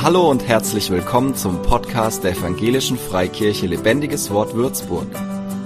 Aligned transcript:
Hallo 0.00 0.30
und 0.30 0.46
herzlich 0.46 0.90
willkommen 0.90 1.34
zum 1.34 1.60
Podcast 1.62 2.22
der 2.22 2.30
Evangelischen 2.30 2.96
Freikirche 2.96 3.66
Lebendiges 3.66 4.30
Wort 4.30 4.54
Würzburg. 4.54 5.08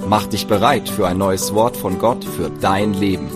Mach 0.07 0.27
dich 0.27 0.47
bereit 0.47 0.89
für 0.89 1.07
ein 1.07 1.19
neues 1.19 1.53
Wort 1.53 1.77
von 1.77 1.99
Gott 1.99 2.25
für 2.25 2.49
dein 2.49 2.95
Leben. 2.95 3.29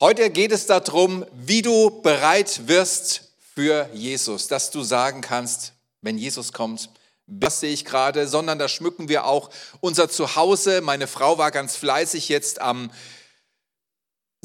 Heute 0.00 0.28
geht 0.28 0.50
es 0.50 0.66
darum, 0.66 1.24
wie 1.32 1.62
du 1.62 2.02
bereit 2.02 2.66
wirst 2.66 3.32
für 3.54 3.88
Jesus, 3.94 4.48
dass 4.48 4.72
du 4.72 4.82
sagen 4.82 5.20
kannst, 5.20 5.74
wenn 6.02 6.18
Jesus 6.18 6.52
kommt, 6.52 6.90
das 7.28 7.60
sehe 7.60 7.72
ich 7.72 7.84
gerade, 7.84 8.26
sondern 8.26 8.58
da 8.58 8.66
schmücken 8.66 9.08
wir 9.08 9.24
auch 9.24 9.50
unser 9.80 10.08
Zuhause. 10.08 10.80
Meine 10.80 11.06
Frau 11.06 11.38
war 11.38 11.52
ganz 11.52 11.76
fleißig 11.76 12.28
jetzt 12.28 12.60
am 12.60 12.90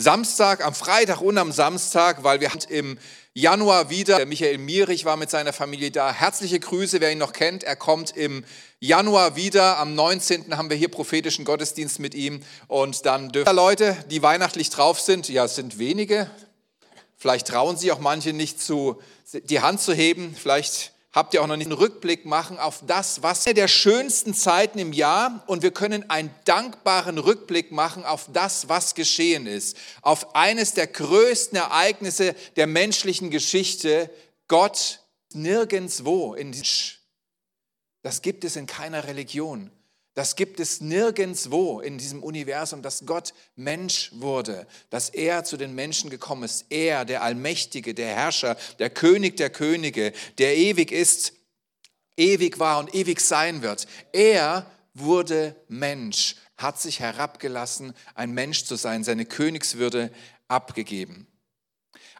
Samstag, 0.02 0.66
am 0.66 0.74
Freitag 0.74 1.20
und 1.20 1.38
am 1.38 1.52
Samstag, 1.52 2.24
weil 2.24 2.40
wir 2.40 2.50
im 2.70 2.98
Januar 3.34 3.90
wieder, 3.90 4.26
Michael 4.26 4.58
Mierich 4.58 5.04
war 5.04 5.18
mit 5.18 5.30
seiner 5.30 5.52
Familie 5.52 5.92
da. 5.92 6.14
Herzliche 6.14 6.58
Grüße, 6.58 7.02
wer 7.02 7.12
ihn 7.12 7.18
noch 7.18 7.34
kennt. 7.34 7.66
Er 7.66 7.76
kommt 7.76 8.16
im 8.16 8.46
Januar 8.80 9.36
wieder. 9.36 9.78
Am 9.78 9.96
19. 9.96 10.56
haben 10.56 10.70
wir 10.70 10.78
hier 10.78 10.88
prophetischen 10.88 11.44
Gottesdienst 11.44 12.00
mit 12.00 12.16
ihm. 12.16 12.42
Und 12.70 13.06
dann 13.06 13.34
dürfen 13.34 13.54
Leute, 13.54 13.98
die 14.10 14.24
weihnachtlich 14.24 14.70
drauf 14.70 15.02
sind, 15.02 15.28
ja, 15.28 15.44
es 15.44 15.56
sind 15.56 15.80
wenige. 15.80 16.32
Vielleicht 17.18 17.48
trauen 17.48 17.76
sie 17.76 17.92
auch 17.92 18.00
manche 18.00 18.32
nicht 18.32 18.62
zu, 18.62 19.02
die 19.34 19.60
Hand 19.60 19.82
zu 19.82 19.94
heben. 19.94 20.34
Vielleicht 20.34 20.94
habt 21.12 21.34
ihr 21.34 21.42
auch 21.42 21.48
noch 21.48 21.58
nicht 21.58 21.68
einen 21.68 21.78
Rückblick 21.78 22.26
machen 22.26 22.60
auf 22.60 22.84
das, 22.86 23.24
was 23.24 23.46
der 23.46 23.68
schönsten 23.68 24.34
Zeiten 24.34 24.80
im 24.80 24.94
Jahr 24.94 25.44
und 25.48 25.64
wir 25.64 25.72
können 25.72 26.10
einen 26.10 26.34
dankbaren 26.46 27.18
Rückblick 27.18 27.72
machen 27.72 28.06
auf 28.06 28.30
das, 28.32 28.70
was 28.70 28.96
geschehen 28.96 29.48
ist, 29.48 29.78
auf 30.02 30.36
eines 30.36 30.74
der 30.74 30.88
größten 30.88 31.58
Ereignisse 31.58 32.36
der 32.56 32.68
menschlichen 32.68 33.32
Geschichte. 33.32 34.10
Gott 34.48 35.00
nirgendswo 35.34 36.34
in 36.34 36.54
das 38.02 38.22
gibt 38.22 38.46
es 38.46 38.56
in 38.56 38.66
keiner 38.66 39.06
Religion. 39.06 39.72
Das 40.20 40.36
gibt 40.36 40.60
es 40.60 40.82
nirgendwo 40.82 41.80
in 41.80 41.98
diesem 41.98 42.24
Universum, 42.24 42.82
dass 42.82 43.06
Gott 43.06 43.34
Mensch 43.56 44.12
wurde, 44.14 44.68
dass 44.90 45.08
er 45.08 45.46
zu 45.46 45.56
den 45.56 45.74
Menschen 45.74 46.10
gekommen 46.10 46.44
ist. 46.44 46.66
Er, 46.70 47.06
der 47.06 47.24
Allmächtige, 47.24 47.94
der 47.94 48.14
Herrscher, 48.14 48.58
der 48.80 48.90
König 48.90 49.38
der 49.38 49.50
Könige, 49.50 50.12
der 50.38 50.58
ewig 50.58 50.92
ist, 50.92 51.32
ewig 52.18 52.60
war 52.60 52.80
und 52.80 52.94
ewig 52.94 53.22
sein 53.22 53.62
wird. 53.62 53.88
Er 54.12 54.70
wurde 54.94 55.56
Mensch, 55.70 56.36
hat 56.58 56.82
sich 56.82 57.00
herabgelassen, 57.00 57.94
ein 58.14 58.32
Mensch 58.32 58.66
zu 58.66 58.76
sein, 58.76 59.06
seine 59.06 59.24
Königswürde 59.26 60.12
abgegeben. 60.50 61.29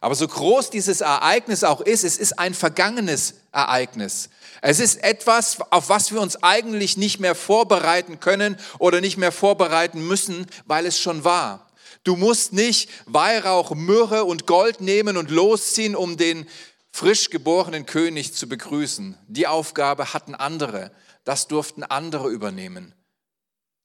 Aber 0.00 0.14
so 0.14 0.26
groß 0.26 0.70
dieses 0.70 1.02
Ereignis 1.02 1.62
auch 1.62 1.80
ist, 1.80 2.04
es 2.04 2.16
ist 2.16 2.38
ein 2.38 2.54
vergangenes 2.54 3.34
Ereignis. 3.52 4.30
Es 4.62 4.80
ist 4.80 5.02
etwas, 5.02 5.58
auf 5.70 5.88
was 5.88 6.12
wir 6.12 6.20
uns 6.20 6.42
eigentlich 6.42 6.96
nicht 6.96 7.20
mehr 7.20 7.34
vorbereiten 7.34 8.20
können 8.20 8.56
oder 8.78 9.00
nicht 9.00 9.18
mehr 9.18 9.32
vorbereiten 9.32 10.06
müssen, 10.06 10.46
weil 10.64 10.86
es 10.86 10.98
schon 10.98 11.24
war. 11.24 11.70
Du 12.02 12.16
musst 12.16 12.54
nicht 12.54 12.88
Weihrauch, 13.04 13.74
Myrrhe 13.74 14.24
und 14.24 14.46
Gold 14.46 14.80
nehmen 14.80 15.18
und 15.18 15.30
losziehen, 15.30 15.94
um 15.94 16.16
den 16.16 16.48
frisch 16.90 17.28
geborenen 17.28 17.84
König 17.84 18.34
zu 18.34 18.48
begrüßen. 18.48 19.18
Die 19.28 19.46
Aufgabe 19.46 20.14
hatten 20.14 20.34
andere. 20.34 20.90
Das 21.24 21.46
durften 21.46 21.82
andere 21.84 22.30
übernehmen. 22.30 22.94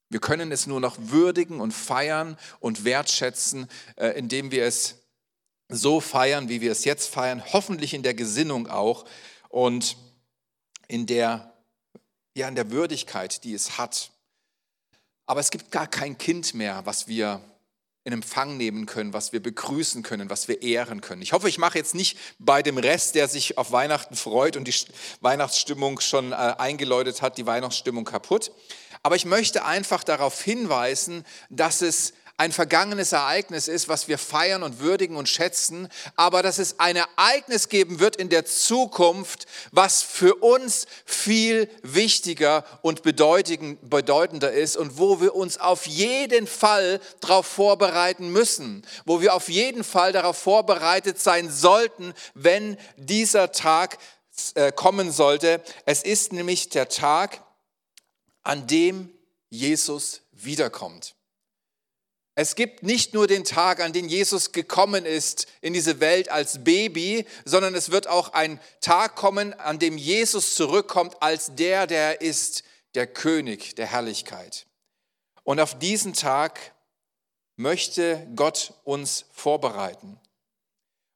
Wir 0.08 0.20
können 0.20 0.50
es 0.52 0.66
nur 0.66 0.80
noch 0.80 0.96
würdigen 0.98 1.60
und 1.60 1.72
feiern 1.72 2.38
und 2.60 2.84
wertschätzen, 2.84 3.68
äh, 3.96 4.08
indem 4.10 4.50
wir 4.50 4.64
es 4.64 4.96
so 5.68 6.00
feiern, 6.00 6.48
wie 6.48 6.60
wir 6.60 6.72
es 6.72 6.84
jetzt 6.84 7.08
feiern, 7.08 7.42
hoffentlich 7.52 7.94
in 7.94 8.02
der 8.02 8.14
Gesinnung 8.14 8.68
auch 8.68 9.04
und 9.48 9.96
in 10.88 11.06
der, 11.06 11.52
ja, 12.34 12.48
in 12.48 12.54
der 12.54 12.70
Würdigkeit, 12.70 13.42
die 13.44 13.54
es 13.54 13.78
hat. 13.78 14.10
Aber 15.26 15.40
es 15.40 15.50
gibt 15.50 15.72
gar 15.72 15.88
kein 15.88 16.18
Kind 16.18 16.54
mehr, 16.54 16.86
was 16.86 17.08
wir 17.08 17.40
in 18.04 18.12
Empfang 18.12 18.56
nehmen 18.56 18.86
können, 18.86 19.12
was 19.12 19.32
wir 19.32 19.42
begrüßen 19.42 20.04
können, 20.04 20.30
was 20.30 20.46
wir 20.46 20.62
ehren 20.62 21.00
können. 21.00 21.22
Ich 21.22 21.32
hoffe, 21.32 21.48
ich 21.48 21.58
mache 21.58 21.76
jetzt 21.76 21.92
nicht 21.92 22.16
bei 22.38 22.62
dem 22.62 22.78
Rest, 22.78 23.16
der 23.16 23.26
sich 23.26 23.58
auf 23.58 23.72
Weihnachten 23.72 24.14
freut 24.14 24.56
und 24.56 24.68
die 24.68 24.74
Weihnachtsstimmung 25.22 25.98
schon 25.98 26.30
äh, 26.30 26.36
eingeläutet 26.36 27.20
hat, 27.20 27.36
die 27.36 27.46
Weihnachtsstimmung 27.46 28.04
kaputt. 28.04 28.52
Aber 29.02 29.16
ich 29.16 29.24
möchte 29.24 29.64
einfach 29.64 30.04
darauf 30.04 30.40
hinweisen, 30.40 31.24
dass 31.50 31.82
es 31.82 32.12
ein 32.38 32.52
vergangenes 32.52 33.12
Ereignis 33.12 33.66
ist, 33.66 33.88
was 33.88 34.08
wir 34.08 34.18
feiern 34.18 34.62
und 34.62 34.80
würdigen 34.80 35.16
und 35.16 35.28
schätzen, 35.28 35.88
aber 36.16 36.42
dass 36.42 36.58
es 36.58 36.78
ein 36.78 36.96
Ereignis 36.96 37.68
geben 37.68 37.98
wird 37.98 38.16
in 38.16 38.28
der 38.28 38.44
Zukunft, 38.44 39.46
was 39.72 40.02
für 40.02 40.34
uns 40.36 40.86
viel 41.06 41.70
wichtiger 41.82 42.64
und 42.82 43.02
bedeutender 43.02 44.52
ist 44.52 44.76
und 44.76 44.98
wo 44.98 45.20
wir 45.20 45.34
uns 45.34 45.58
auf 45.58 45.86
jeden 45.86 46.46
Fall 46.46 47.00
darauf 47.20 47.46
vorbereiten 47.46 48.28
müssen, 48.30 48.86
wo 49.06 49.22
wir 49.22 49.34
auf 49.34 49.48
jeden 49.48 49.82
Fall 49.82 50.12
darauf 50.12 50.36
vorbereitet 50.36 51.18
sein 51.18 51.50
sollten, 51.50 52.12
wenn 52.34 52.76
dieser 52.96 53.50
Tag 53.50 53.96
äh, 54.54 54.72
kommen 54.72 55.10
sollte. 55.10 55.62
Es 55.86 56.02
ist 56.02 56.34
nämlich 56.34 56.68
der 56.68 56.88
Tag, 56.90 57.42
an 58.42 58.66
dem 58.66 59.10
Jesus 59.48 60.20
wiederkommt. 60.32 61.15
Es 62.38 62.54
gibt 62.54 62.82
nicht 62.82 63.14
nur 63.14 63.26
den 63.26 63.44
Tag, 63.44 63.80
an 63.80 63.94
den 63.94 64.10
Jesus 64.10 64.52
gekommen 64.52 65.06
ist 65.06 65.46
in 65.62 65.72
diese 65.72 66.00
Welt 66.00 66.28
als 66.30 66.62
Baby, 66.62 67.24
sondern 67.46 67.74
es 67.74 67.90
wird 67.90 68.08
auch 68.08 68.34
ein 68.34 68.60
Tag 68.82 69.16
kommen, 69.16 69.54
an 69.54 69.78
dem 69.78 69.96
Jesus 69.96 70.54
zurückkommt 70.54 71.16
als 71.22 71.54
der, 71.54 71.86
der 71.86 72.20
ist, 72.20 72.62
der 72.94 73.06
König 73.06 73.74
der 73.76 73.86
Herrlichkeit. 73.86 74.66
Und 75.44 75.60
auf 75.60 75.78
diesen 75.78 76.12
Tag 76.12 76.60
möchte 77.56 78.26
Gott 78.36 78.74
uns 78.84 79.24
vorbereiten. 79.32 80.20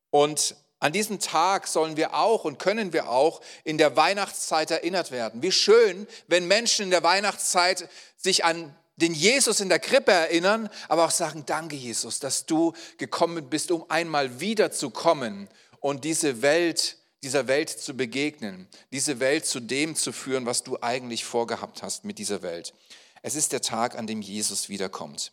Und 0.08 0.56
an 0.78 0.94
diesem 0.94 1.20
Tag 1.20 1.66
sollen 1.66 1.98
wir 1.98 2.14
auch 2.14 2.44
und 2.44 2.58
können 2.58 2.94
wir 2.94 3.10
auch 3.10 3.42
in 3.64 3.76
der 3.76 3.94
Weihnachtszeit 3.94 4.70
erinnert 4.70 5.10
werden. 5.10 5.42
Wie 5.42 5.52
schön, 5.52 6.06
wenn 6.28 6.48
Menschen 6.48 6.84
in 6.84 6.90
der 6.90 7.02
Weihnachtszeit 7.02 7.90
sich 8.16 8.46
an 8.46 8.74
den 9.00 9.14
Jesus 9.14 9.60
in 9.60 9.68
der 9.68 9.78
Krippe 9.78 10.12
erinnern, 10.12 10.68
aber 10.88 11.04
auch 11.04 11.10
sagen, 11.10 11.44
danke 11.46 11.76
Jesus, 11.76 12.18
dass 12.18 12.46
du 12.46 12.72
gekommen 12.98 13.48
bist, 13.48 13.70
um 13.70 13.84
einmal 13.88 14.40
wiederzukommen 14.40 15.48
und 15.80 16.04
diese 16.04 16.42
Welt, 16.42 16.96
dieser 17.22 17.46
Welt 17.48 17.70
zu 17.70 17.96
begegnen, 17.96 18.68
diese 18.92 19.20
Welt 19.20 19.46
zu 19.46 19.60
dem 19.60 19.96
zu 19.96 20.12
führen, 20.12 20.46
was 20.46 20.62
du 20.62 20.78
eigentlich 20.80 21.24
vorgehabt 21.24 21.82
hast 21.82 22.04
mit 22.04 22.18
dieser 22.18 22.42
Welt. 22.42 22.74
Es 23.22 23.34
ist 23.34 23.52
der 23.52 23.60
Tag, 23.60 23.98
an 23.98 24.06
dem 24.06 24.22
Jesus 24.22 24.68
wiederkommt. 24.68 25.32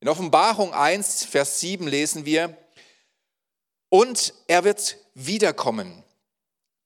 In 0.00 0.08
Offenbarung 0.08 0.72
1, 0.72 1.24
Vers 1.24 1.60
7 1.60 1.86
lesen 1.86 2.24
wir, 2.24 2.56
und 3.88 4.34
er 4.48 4.64
wird 4.64 4.98
wiederkommen. 5.14 6.02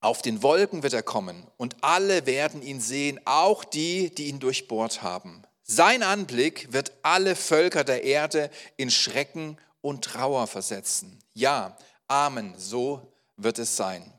Auf 0.00 0.22
den 0.22 0.42
Wolken 0.42 0.82
wird 0.82 0.92
er 0.92 1.02
kommen 1.02 1.46
und 1.56 1.76
alle 1.80 2.26
werden 2.26 2.62
ihn 2.62 2.80
sehen, 2.80 3.18
auch 3.24 3.64
die, 3.64 4.14
die 4.14 4.28
ihn 4.28 4.38
durchbohrt 4.38 5.02
haben. 5.02 5.42
Sein 5.70 6.02
Anblick 6.02 6.72
wird 6.72 6.92
alle 7.02 7.36
Völker 7.36 7.84
der 7.84 8.02
Erde 8.02 8.50
in 8.78 8.90
Schrecken 8.90 9.58
und 9.82 10.02
Trauer 10.02 10.46
versetzen. 10.46 11.18
Ja, 11.34 11.76
Amen, 12.08 12.54
so 12.56 13.12
wird 13.36 13.58
es 13.58 13.76
sein. 13.76 14.10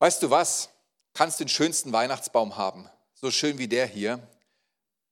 Weißt 0.00 0.20
du 0.24 0.30
was? 0.30 0.70
Kannst 1.14 1.38
den 1.38 1.48
schönsten 1.48 1.92
Weihnachtsbaum 1.92 2.56
haben, 2.56 2.90
so 3.14 3.30
schön 3.30 3.58
wie 3.58 3.68
der 3.68 3.86
hier. 3.86 4.18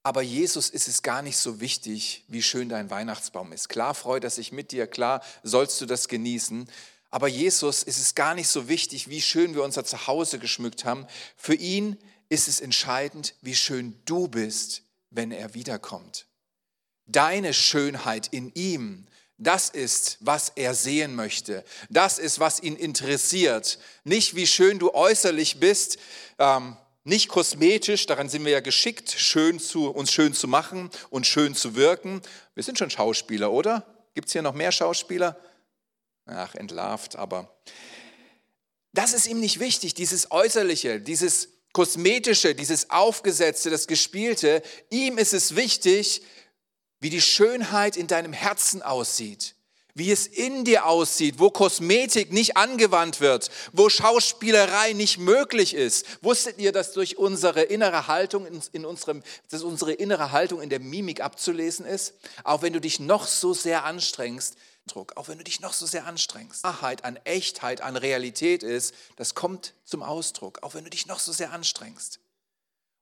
Aber 0.03 0.22
Jesus 0.22 0.71
ist 0.71 0.88
es 0.88 1.03
gar 1.03 1.22
nicht 1.22 1.38
so 1.38 1.60
wichtig, 1.60 2.25
wie 2.27 2.43
schön 2.43 2.69
dein 2.69 2.91
Weihnachtsbaum 2.91 3.53
ist. 3.53 3.69
Klar 3.69 3.94
freut 3.94 4.25
er 4.25 4.31
sich 4.31 4.50
mit 4.50 4.72
dir, 4.72 4.88
klar 4.88 5.22
sollst 5.44 5.81
du 5.81 5.87
das 5.87 6.09
genießen. 6.09 6.69
Aber 7.10 7.28
Jesus 7.28 7.84
ist 7.84 7.99
es 7.99 8.16
gar 8.16 8.34
nicht 8.34 8.48
so 8.48 8.68
wichtig, 8.68 9.09
wie 9.09 9.22
schön 9.22 9.54
wir 9.54 9.63
unser 9.63 9.84
Zuhause 9.84 10.41
geschmückt 10.41 10.84
haben. 10.84 11.07
Für 11.36 11.54
ihn 11.54 11.92
ist 11.92 12.04
es 12.34 12.60
entscheidend, 12.60 13.34
wie 13.41 13.54
schön 13.54 14.01
du 14.04 14.28
bist, 14.28 14.83
wenn 15.10 15.31
er 15.31 15.54
wiederkommt. 15.54 16.27
Deine 17.07 17.54
Schönheit 17.54 18.28
in 18.28 18.53
ihm, 18.54 19.07
das 19.36 19.69
ist, 19.69 20.19
was 20.21 20.51
er 20.54 20.75
sehen 20.75 21.15
möchte. 21.15 21.65
Das 21.91 22.19
ist, 22.19 22.39
was 22.39 22.60
ihn 22.60 22.77
interessiert. 22.77 23.78
Nicht, 24.04 24.36
wie 24.36 24.47
schön 24.47 24.78
du 24.78 24.95
äußerlich 24.95 25.60
bist, 25.60 25.98
ähm, 26.39 26.77
nicht 27.07 27.28
kosmetisch, 27.28 28.07
daran 28.07 28.31
sind 28.31 28.45
wir 28.47 28.53
ja 28.53 28.60
geschickt, 28.60 29.10
schön 29.10 29.60
zu, 29.60 29.91
uns 29.91 30.10
schön 30.10 30.33
zu 30.33 30.48
machen 30.48 30.89
und 31.10 31.27
schön 31.27 31.54
zu 31.54 31.75
wirken. 31.75 32.22
Wir 32.54 32.63
sind 32.63 32.78
schon 32.78 32.89
Schauspieler, 32.89 33.53
oder? 33.53 33.84
Gibt 34.15 34.28
es 34.28 34.33
hier 34.33 34.41
noch 34.41 34.54
mehr 34.54 34.72
Schauspieler? 34.72 35.39
Ach, 36.25 36.54
entlarvt, 36.54 37.16
aber 37.16 37.54
das 38.95 39.13
ist 39.13 39.27
ihm 39.27 39.41
nicht 39.41 39.60
wichtig, 39.60 39.92
dieses 39.92 40.30
Äußerliche, 40.30 41.01
dieses 41.01 41.48
Kosmetische, 41.74 42.54
dieses 42.54 42.88
Aufgesetzte, 42.91 43.68
das 43.68 43.88
Gespielte. 43.88 44.62
Ihm 44.91 45.18
ist 45.18 45.34
es 45.34 45.56
wichtig, 45.56 46.22
wie 47.00 47.10
die 47.10 47.21
Schönheit 47.21 47.97
in 47.97 48.06
deinem 48.06 48.32
Herzen 48.32 48.80
aussieht, 48.80 49.56
wie 49.92 50.12
es 50.12 50.28
in 50.28 50.65
dir 50.65 50.86
aussieht, 50.86 51.41
wo 51.41 51.50
Kosmetik 51.50 52.32
nicht 52.32 52.56
angewandt 52.56 53.21
wird, 53.21 53.50
wo 53.72 53.88
Schauspielerei 53.88 54.92
nicht 54.92 55.18
möglich 55.18 55.74
ist. 55.74 56.06
Wusstet 56.22 56.59
ihr, 56.59 56.71
dass 56.71 56.92
durch 56.92 57.18
unsere 57.18 57.62
innere 57.62 58.06
Haltung 58.06 58.47
in, 58.47 58.84
unserem, 58.84 59.24
dass 59.50 59.62
unsere 59.65 59.92
innere 59.94 60.30
Haltung 60.30 60.62
in 60.62 60.70
der 60.70 60.80
Mimik 60.80 61.20
abzulesen 61.20 61.84
ist? 61.86 62.15
Auch 62.44 62.62
wenn 62.62 62.72
du 62.72 62.80
dich 62.80 63.00
noch 63.00 63.27
so 63.27 63.53
sehr 63.53 63.84
anstrengst, 63.84 64.56
Druck, 64.86 65.16
auch 65.16 65.28
wenn 65.28 65.39
du 65.39 65.45
dich 65.45 65.60
noch 65.60 65.72
so 65.72 65.86
sehr 65.86 66.07
anstrengst. 66.07 66.63
Wahrheit 66.65 67.04
an 67.04 67.16
Echtheit, 67.25 67.81
an 67.81 67.97
Realität 67.97 68.63
ist, 68.63 68.95
das 69.16 69.34
kommt 69.34 69.75
zum 69.84 70.03
Ausdruck, 70.03 70.63
auch 70.63 70.75
wenn 70.75 70.84
du 70.84 70.91
dich 70.91 71.07
noch 71.07 71.21
so 71.21 71.33
sehr 71.33 71.53
anstrengst. 71.53 72.21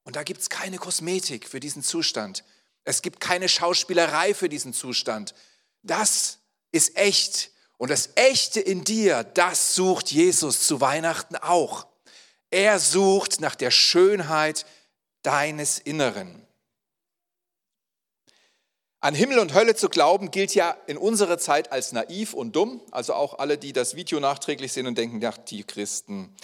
Und 0.05 0.17
da 0.17 0.23
gibt 0.23 0.41
es 0.41 0.51
keine 0.51 0.79
Kosmetik 0.79 1.49
für 1.49 1.61
diesen 1.61 1.83
Zustand. 1.83 2.45
Es 2.85 3.03
gibt 3.03 3.21
keine 3.21 3.49
Schauspielerei 3.49 4.35
für 4.35 4.49
diesen 4.49 4.73
Zustand. 4.73 5.35
Das 5.83 6.39
ist 6.73 6.97
echt. 6.97 7.51
Und 7.79 7.91
das 7.91 8.11
Echte 8.15 8.61
in 8.61 8.85
dir, 8.85 9.25
das 9.25 9.75
sucht 9.75 10.11
Jesus 10.11 10.67
zu 10.67 10.81
Weihnachten 10.81 11.37
auch. 11.37 11.87
Er 12.51 12.79
sucht 12.79 13.41
nach 13.41 13.55
der 13.55 13.71
Schönheit 13.71 14.67
deines 15.23 15.79
Inneren. 15.79 16.47
An 19.03 19.15
Himmel 19.15 19.41
und 19.41 19.53
Hölle 19.53 19.75
zu 19.75 19.89
glauben, 19.89 20.31
gilt 20.31 20.55
ja 20.55 20.77
in 20.87 20.97
unserer 20.97 21.37
Zeit 21.37 21.73
als 21.73 21.91
naiv 21.91 22.35
und 22.35 22.57
dumm. 22.57 22.81
Also 22.93 23.15
auch 23.15 23.41
alle, 23.41 23.59
die 23.59 23.73
das 23.73 23.97
Video 23.97 24.21
nachträglich 24.21 24.73
sehen 24.73 24.87
und 24.87 24.97
denken, 24.97 25.21
ja, 25.21 25.33
die 25.33 25.65
Christen. 25.65 26.35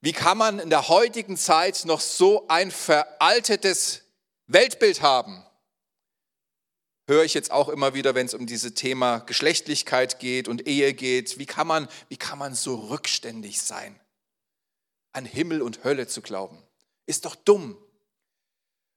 Wie 0.00 0.12
kann 0.12 0.38
man 0.38 0.58
in 0.58 0.70
der 0.70 0.88
heutigen 0.88 1.36
Zeit 1.36 1.84
noch 1.84 2.00
so 2.00 2.48
ein 2.48 2.70
veraltetes 2.70 4.02
Weltbild 4.46 5.02
haben? 5.02 5.44
höre 7.06 7.24
ich 7.24 7.34
jetzt 7.34 7.50
auch 7.50 7.68
immer 7.68 7.92
wieder, 7.92 8.14
wenn 8.14 8.26
es 8.26 8.32
um 8.32 8.46
dieses 8.46 8.72
Thema 8.72 9.18
Geschlechtlichkeit 9.18 10.18
geht 10.18 10.48
und 10.48 10.66
Ehe 10.66 10.94
geht. 10.94 11.38
Wie 11.38 11.46
kann 11.46 11.66
man, 11.66 11.88
wie 12.08 12.16
kann 12.16 12.38
man 12.38 12.54
so 12.54 12.74
rückständig 12.74 13.60
sein? 13.60 14.00
An 15.12 15.26
Himmel 15.26 15.60
und 15.60 15.84
Hölle 15.84 16.06
zu 16.06 16.22
glauben. 16.22 16.62
Ist 17.04 17.26
doch 17.26 17.34
dumm. 17.34 17.76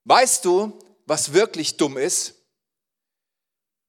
Weißt 0.06 0.46
du, 0.46 0.80
was 1.06 1.34
wirklich 1.34 1.78
dumm 1.78 1.98
ist? 1.98 2.36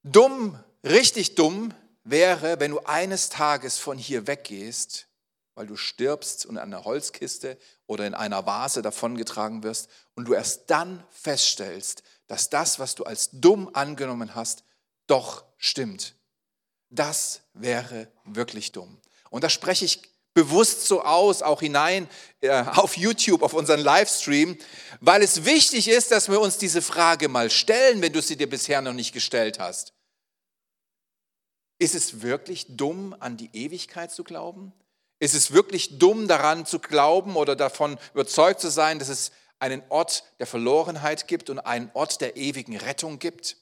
Dumm, 0.02 0.62
richtig 0.84 1.34
dumm 1.34 1.74
wäre, 2.04 2.60
wenn 2.60 2.70
du 2.70 2.80
eines 2.80 3.28
Tages 3.28 3.78
von 3.78 3.98
hier 3.98 4.26
weggehst, 4.26 5.08
weil 5.54 5.66
du 5.66 5.76
stirbst 5.76 6.46
und 6.46 6.58
an 6.58 6.72
einer 6.72 6.84
Holzkiste 6.84 7.58
oder 7.86 8.06
in 8.06 8.14
einer 8.14 8.46
Vase 8.46 8.82
davongetragen 8.82 9.62
wirst 9.62 9.88
und 10.14 10.26
du 10.26 10.34
erst 10.34 10.70
dann 10.70 11.02
feststellst, 11.10 12.02
dass 12.26 12.50
das, 12.50 12.78
was 12.78 12.94
du 12.94 13.04
als 13.04 13.30
dumm 13.32 13.70
angenommen 13.74 14.34
hast, 14.34 14.64
doch 15.06 15.44
stimmt. 15.56 16.14
Das 16.90 17.40
wäre 17.54 18.12
wirklich 18.24 18.72
dumm. 18.72 19.00
Und 19.30 19.42
da 19.44 19.48
spreche 19.48 19.84
ich 19.84 20.02
bewusst 20.36 20.86
so 20.86 21.02
aus, 21.02 21.40
auch 21.40 21.60
hinein 21.60 22.06
äh, 22.42 22.50
auf 22.50 22.98
YouTube, 22.98 23.42
auf 23.42 23.54
unseren 23.54 23.80
Livestream, 23.80 24.58
weil 25.00 25.22
es 25.22 25.46
wichtig 25.46 25.88
ist, 25.88 26.10
dass 26.10 26.28
wir 26.28 26.42
uns 26.42 26.58
diese 26.58 26.82
Frage 26.82 27.28
mal 27.28 27.48
stellen, 27.48 28.02
wenn 28.02 28.12
du 28.12 28.20
sie 28.20 28.36
dir 28.36 28.48
bisher 28.48 28.82
noch 28.82 28.92
nicht 28.92 29.14
gestellt 29.14 29.58
hast. 29.58 29.94
Ist 31.78 31.94
es 31.94 32.20
wirklich 32.20 32.66
dumm, 32.76 33.16
an 33.18 33.38
die 33.38 33.48
Ewigkeit 33.54 34.12
zu 34.12 34.24
glauben? 34.24 34.74
Ist 35.20 35.34
es 35.34 35.52
wirklich 35.52 35.98
dumm, 35.98 36.28
daran 36.28 36.66
zu 36.66 36.80
glauben 36.80 37.34
oder 37.34 37.56
davon 37.56 37.98
überzeugt 38.12 38.60
zu 38.60 38.68
sein, 38.68 38.98
dass 38.98 39.08
es 39.08 39.32
einen 39.58 39.82
Ort 39.88 40.22
der 40.38 40.46
Verlorenheit 40.46 41.28
gibt 41.28 41.48
und 41.48 41.60
einen 41.60 41.90
Ort 41.94 42.20
der 42.20 42.36
ewigen 42.36 42.76
Rettung 42.76 43.18
gibt? 43.18 43.56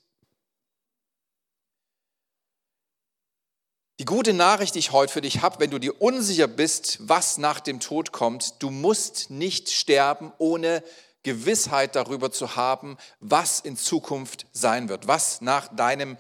Die 4.01 4.05
gute 4.05 4.33
Nachricht, 4.33 4.75
die 4.75 4.81
ich 4.81 4.91
heute 4.91 5.13
für 5.13 5.21
dich 5.21 5.43
habe, 5.43 5.61
wenn 5.61 5.71
du 5.71 5.79
dir 5.79 6.03
unsicher 6.03 6.49
bist, 6.49 6.99
was 7.03 7.39
nach 7.39 7.61
dem 7.61 7.79
Tod 7.79 8.11
kommt, 8.11 8.61
du 8.61 8.71
musst 8.71 9.31
nicht 9.31 9.71
sterben, 9.71 10.33
ohne 10.39 10.83
Gewissheit 11.23 11.95
darüber 11.95 12.33
zu 12.33 12.57
haben, 12.57 12.99
was 13.21 13.61
in 13.61 13.77
Zukunft 13.77 14.47
sein 14.53 14.89
wird, 14.89 15.07
was 15.07 15.43
nach 15.43 15.69
deinem 15.77 16.17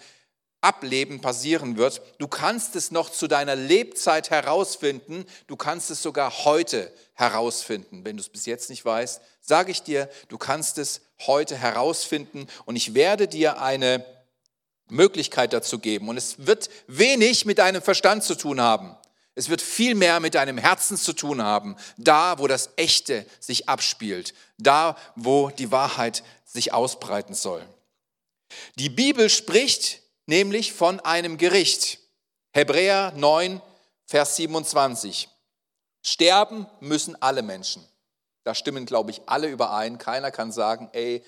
Ableben 0.60 1.20
passieren 1.20 1.76
wird. 1.76 2.00
Du 2.18 2.28
kannst 2.28 2.76
es 2.76 2.92
noch 2.92 3.10
zu 3.10 3.26
deiner 3.26 3.56
Lebzeit 3.56 4.30
herausfinden. 4.30 5.26
Du 5.48 5.56
kannst 5.56 5.90
es 5.90 6.00
sogar 6.00 6.44
heute 6.44 6.92
herausfinden. 7.14 8.04
Wenn 8.04 8.16
du 8.16 8.22
es 8.22 8.28
bis 8.28 8.46
jetzt 8.46 8.70
nicht 8.70 8.84
weißt, 8.84 9.20
sage 9.40 9.72
ich 9.72 9.82
dir, 9.82 10.08
du 10.28 10.38
kannst 10.38 10.78
es 10.78 11.00
heute 11.26 11.56
herausfinden 11.56 12.46
und 12.66 12.76
ich 12.76 12.94
werde 12.94 13.26
dir 13.26 13.60
eine 13.60 14.06
Möglichkeit 14.88 15.52
dazu 15.52 15.78
geben. 15.78 16.08
Und 16.08 16.16
es 16.16 16.46
wird 16.46 16.68
wenig 16.86 17.46
mit 17.46 17.58
deinem 17.58 17.82
Verstand 17.82 18.24
zu 18.24 18.34
tun 18.34 18.60
haben. 18.60 18.96
Es 19.34 19.48
wird 19.48 19.62
viel 19.62 19.94
mehr 19.94 20.20
mit 20.20 20.34
deinem 20.34 20.58
Herzen 20.58 20.96
zu 20.96 21.12
tun 21.12 21.42
haben, 21.42 21.76
da 21.96 22.38
wo 22.38 22.46
das 22.46 22.70
Echte 22.76 23.26
sich 23.40 23.68
abspielt, 23.68 24.32
da 24.58 24.96
wo 25.16 25.50
die 25.50 25.72
Wahrheit 25.72 26.22
sich 26.44 26.72
ausbreiten 26.72 27.34
soll. 27.34 27.66
Die 28.76 28.90
Bibel 28.90 29.28
spricht 29.28 30.02
nämlich 30.26 30.72
von 30.72 31.00
einem 31.00 31.36
Gericht. 31.36 31.98
Hebräer 32.52 33.12
9, 33.16 33.60
Vers 34.06 34.36
27. 34.36 35.28
Sterben 36.02 36.66
müssen 36.80 37.20
alle 37.20 37.42
Menschen. 37.42 37.84
Da 38.44 38.54
stimmen, 38.54 38.86
glaube 38.86 39.10
ich, 39.10 39.22
alle 39.26 39.48
überein. 39.48 39.98
Keiner 39.98 40.30
kann 40.30 40.52
sagen, 40.52 40.90
ey, 40.92 41.24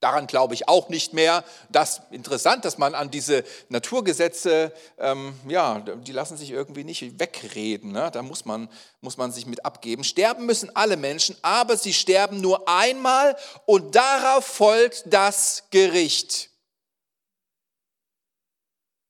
daran 0.00 0.26
glaube 0.26 0.54
ich 0.54 0.68
auch 0.68 0.88
nicht 0.88 1.12
mehr. 1.12 1.44
Das 1.70 2.02
interessant, 2.10 2.64
dass 2.64 2.78
man 2.78 2.94
an 2.94 3.10
diese 3.10 3.44
Naturgesetze, 3.68 4.72
ähm, 4.98 5.38
ja, 5.48 5.80
die 5.80 6.12
lassen 6.12 6.36
sich 6.36 6.50
irgendwie 6.50 6.84
nicht 6.84 7.18
wegreden. 7.18 7.92
Ne? 7.92 8.10
Da 8.12 8.22
muss 8.22 8.44
man, 8.44 8.68
muss 9.00 9.16
man 9.16 9.32
sich 9.32 9.46
mit 9.46 9.64
abgeben. 9.64 10.04
Sterben 10.04 10.46
müssen 10.46 10.74
alle 10.74 10.96
Menschen, 10.96 11.36
aber 11.42 11.76
sie 11.76 11.94
sterben 11.94 12.40
nur 12.40 12.68
einmal 12.68 13.36
und 13.64 13.94
darauf 13.94 14.44
folgt 14.44 15.04
das 15.06 15.64
Gericht. 15.70 16.50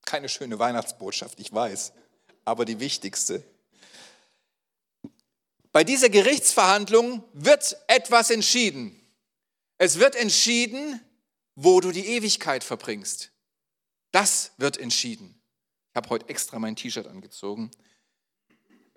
Keine 0.05 0.29
schöne 0.29 0.59
Weihnachtsbotschaft, 0.59 1.41
ich 1.41 1.53
weiß, 1.53 1.93
aber 2.45 2.65
die 2.65 2.79
wichtigste. 2.79 3.43
Bei 5.73 5.83
dieser 5.85 6.09
Gerichtsverhandlung 6.09 7.25
wird 7.33 7.77
etwas 7.89 8.31
entschieden. 8.31 8.99
Es 9.79 9.99
wird 9.99 10.17
entschieden, 10.17 11.01
wo 11.55 11.81
du 11.81 11.91
die 11.91 12.07
Ewigkeit 12.07 12.65
verbringst. 12.65 13.33
Das 14.11 14.53
wird 14.57 14.79
entschieden. 14.79 15.41
Ich 15.91 15.97
habe 15.97 16.09
heute 16.11 16.29
extra 16.29 16.59
mein 16.59 16.77
T-Shirt 16.77 17.07
angezogen. 17.07 17.71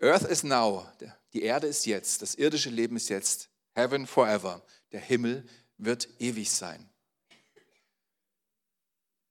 Earth 0.01 0.23
is 0.23 0.43
now. 0.43 0.87
Die 1.33 1.41
Erde 1.41 1.67
ist 1.67 1.85
jetzt. 1.85 2.21
Das 2.21 2.35
irdische 2.35 2.69
Leben 2.69 2.95
ist 2.95 3.09
jetzt. 3.09 3.49
Heaven 3.75 4.07
forever. 4.07 4.65
Der 4.91 5.01
Himmel 5.01 5.47
wird 5.77 6.07
ewig 6.19 6.51
sein. 6.51 6.88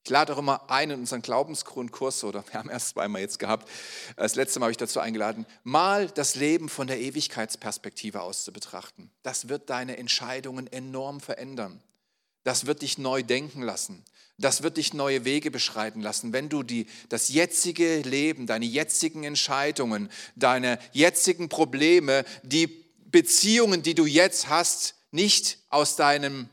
Ich 0.09 0.11
lade 0.11 0.33
auch 0.33 0.39
immer 0.39 0.71
ein 0.71 0.89
in 0.89 1.01
unseren 1.01 1.21
Glaubensgrundkurs, 1.21 2.23
oder 2.23 2.43
wir 2.47 2.55
haben 2.55 2.71
erst 2.71 2.89
zweimal 2.89 3.21
jetzt 3.21 3.37
gehabt, 3.37 3.69
das 4.15 4.33
letzte 4.33 4.59
Mal 4.59 4.65
habe 4.65 4.71
ich 4.71 4.77
dazu 4.77 4.99
eingeladen, 4.99 5.45
mal 5.63 6.07
das 6.07 6.33
Leben 6.33 6.67
von 6.67 6.87
der 6.87 6.99
Ewigkeitsperspektive 6.99 8.23
aus 8.23 8.43
zu 8.43 8.51
betrachten. 8.51 9.11
Das 9.21 9.49
wird 9.49 9.69
deine 9.69 9.97
Entscheidungen 9.97 10.65
enorm 10.65 11.19
verändern. 11.19 11.79
Das 12.43 12.65
wird 12.65 12.81
dich 12.81 12.97
neu 12.97 13.21
denken 13.21 13.61
lassen. 13.61 14.03
Das 14.39 14.63
wird 14.63 14.77
dich 14.77 14.95
neue 14.95 15.25
Wege 15.25 15.51
beschreiten 15.51 16.01
lassen, 16.01 16.33
wenn 16.33 16.49
du 16.49 16.63
die, 16.63 16.87
das 17.09 17.29
jetzige 17.29 17.99
Leben, 17.99 18.47
deine 18.47 18.65
jetzigen 18.65 19.25
Entscheidungen, 19.25 20.09
deine 20.35 20.79
jetzigen 20.91 21.49
Probleme, 21.49 22.25
die 22.41 22.65
Beziehungen, 23.11 23.83
die 23.83 23.93
du 23.93 24.07
jetzt 24.07 24.49
hast, 24.49 24.95
nicht 25.11 25.59
aus 25.69 25.97
deinem 25.97 26.49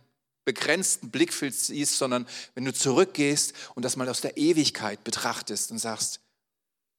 begrenzten 0.46 1.10
Blickfeld 1.10 1.54
siehst, 1.54 1.98
sondern 1.98 2.26
wenn 2.54 2.64
du 2.64 2.72
zurückgehst 2.72 3.52
und 3.74 3.84
das 3.84 3.96
mal 3.96 4.08
aus 4.08 4.22
der 4.22 4.38
Ewigkeit 4.38 5.04
betrachtest 5.04 5.70
und 5.70 5.78
sagst, 5.78 6.20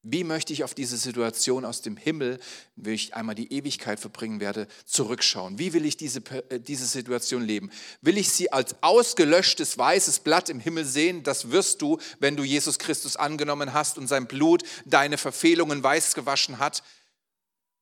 wie 0.04 0.24
möchte 0.24 0.54
ich 0.54 0.64
auf 0.64 0.74
diese 0.74 0.96
Situation 0.96 1.66
aus 1.66 1.82
dem 1.82 1.98
Himmel, 1.98 2.40
wenn 2.76 2.94
ich 2.94 3.16
einmal 3.16 3.36
die 3.36 3.52
Ewigkeit 3.52 4.00
verbringen 4.00 4.40
werde, 4.40 4.68
zurückschauen? 4.86 5.60
Wie 5.60 5.74
will 5.74 5.86
ich 5.86 5.98
diese, 5.98 6.20
äh, 6.50 6.60
diese 6.60 6.86
Situation 6.86 7.44
leben? 7.44 7.72
Will 8.02 8.18
ich 8.18 8.30
sie 8.30 8.52
als 8.52 8.76
ausgelöschtes 8.82 9.78
weißes 9.78 10.20
Blatt 10.20 10.50
im 10.50 10.60
Himmel 10.60 10.86
sehen? 10.86 11.24
Das 11.24 11.52
wirst 11.52 11.82
du, 11.82 11.98
wenn 12.20 12.38
du 12.38 12.44
Jesus 12.44 12.80
Christus 12.80 13.18
angenommen 13.18 13.74
hast 13.74 13.98
und 13.98 14.08
sein 14.08 14.28
Blut 14.28 14.64
deine 14.86 15.18
Verfehlungen 15.18 15.84
weiß 15.84 16.14
gewaschen 16.14 16.60
hat. 16.60 16.84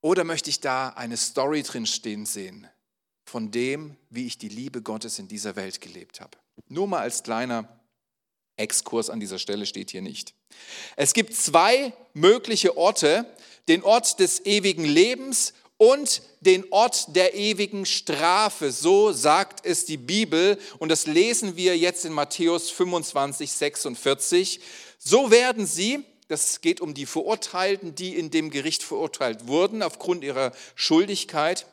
Oder 0.01 0.23
möchte 0.23 0.49
ich 0.49 0.61
da 0.61 0.89
eine 0.89 1.17
Story 1.17 1.63
drin 1.63 1.85
stehen 1.85 2.25
sehen? 2.25 2.67
Von 3.35 3.51
dem, 3.51 3.97
wie 4.09 4.27
ich 4.27 4.37
die 4.37 4.47
Liebe 4.47 4.81
Gottes 4.81 5.19
in 5.19 5.27
dieser 5.27 5.57
Welt 5.57 5.81
gelebt 5.81 6.21
habe. 6.21 6.37
Nur 6.69 6.87
mal 6.87 7.01
als 7.01 7.21
kleiner 7.21 7.67
Exkurs 8.55 9.09
an 9.09 9.19
dieser 9.19 9.39
Stelle 9.39 9.65
steht 9.65 9.91
hier 9.91 10.01
nicht. 10.01 10.33
Es 10.95 11.13
gibt 11.13 11.35
zwei 11.35 11.91
mögliche 12.13 12.77
Orte, 12.77 13.25
den 13.67 13.83
Ort 13.83 14.21
des 14.21 14.45
ewigen 14.45 14.85
Lebens 14.85 15.53
und 15.75 16.21
den 16.39 16.63
Ort 16.71 17.13
der 17.13 17.35
ewigen 17.35 17.85
Strafe. 17.85 18.71
So 18.71 19.11
sagt 19.11 19.65
es 19.65 19.83
die 19.83 19.97
Bibel 19.97 20.57
und 20.79 20.87
das 20.87 21.05
lesen 21.05 21.57
wir 21.57 21.77
jetzt 21.77 22.05
in 22.05 22.13
Matthäus 22.13 22.69
25, 22.69 23.51
46. 23.51 24.61
So 24.97 25.29
werden 25.29 25.65
sie, 25.65 26.05
das 26.29 26.61
geht 26.61 26.79
um 26.79 26.93
die 26.93 27.05
Verurteilten, 27.05 27.95
die 27.95 28.15
in 28.15 28.31
dem 28.31 28.49
Gericht 28.49 28.81
verurteilt 28.81 29.45
wurden 29.49 29.83
aufgrund 29.83 30.23
ihrer 30.23 30.53
Schuldigkeit, 30.75 31.65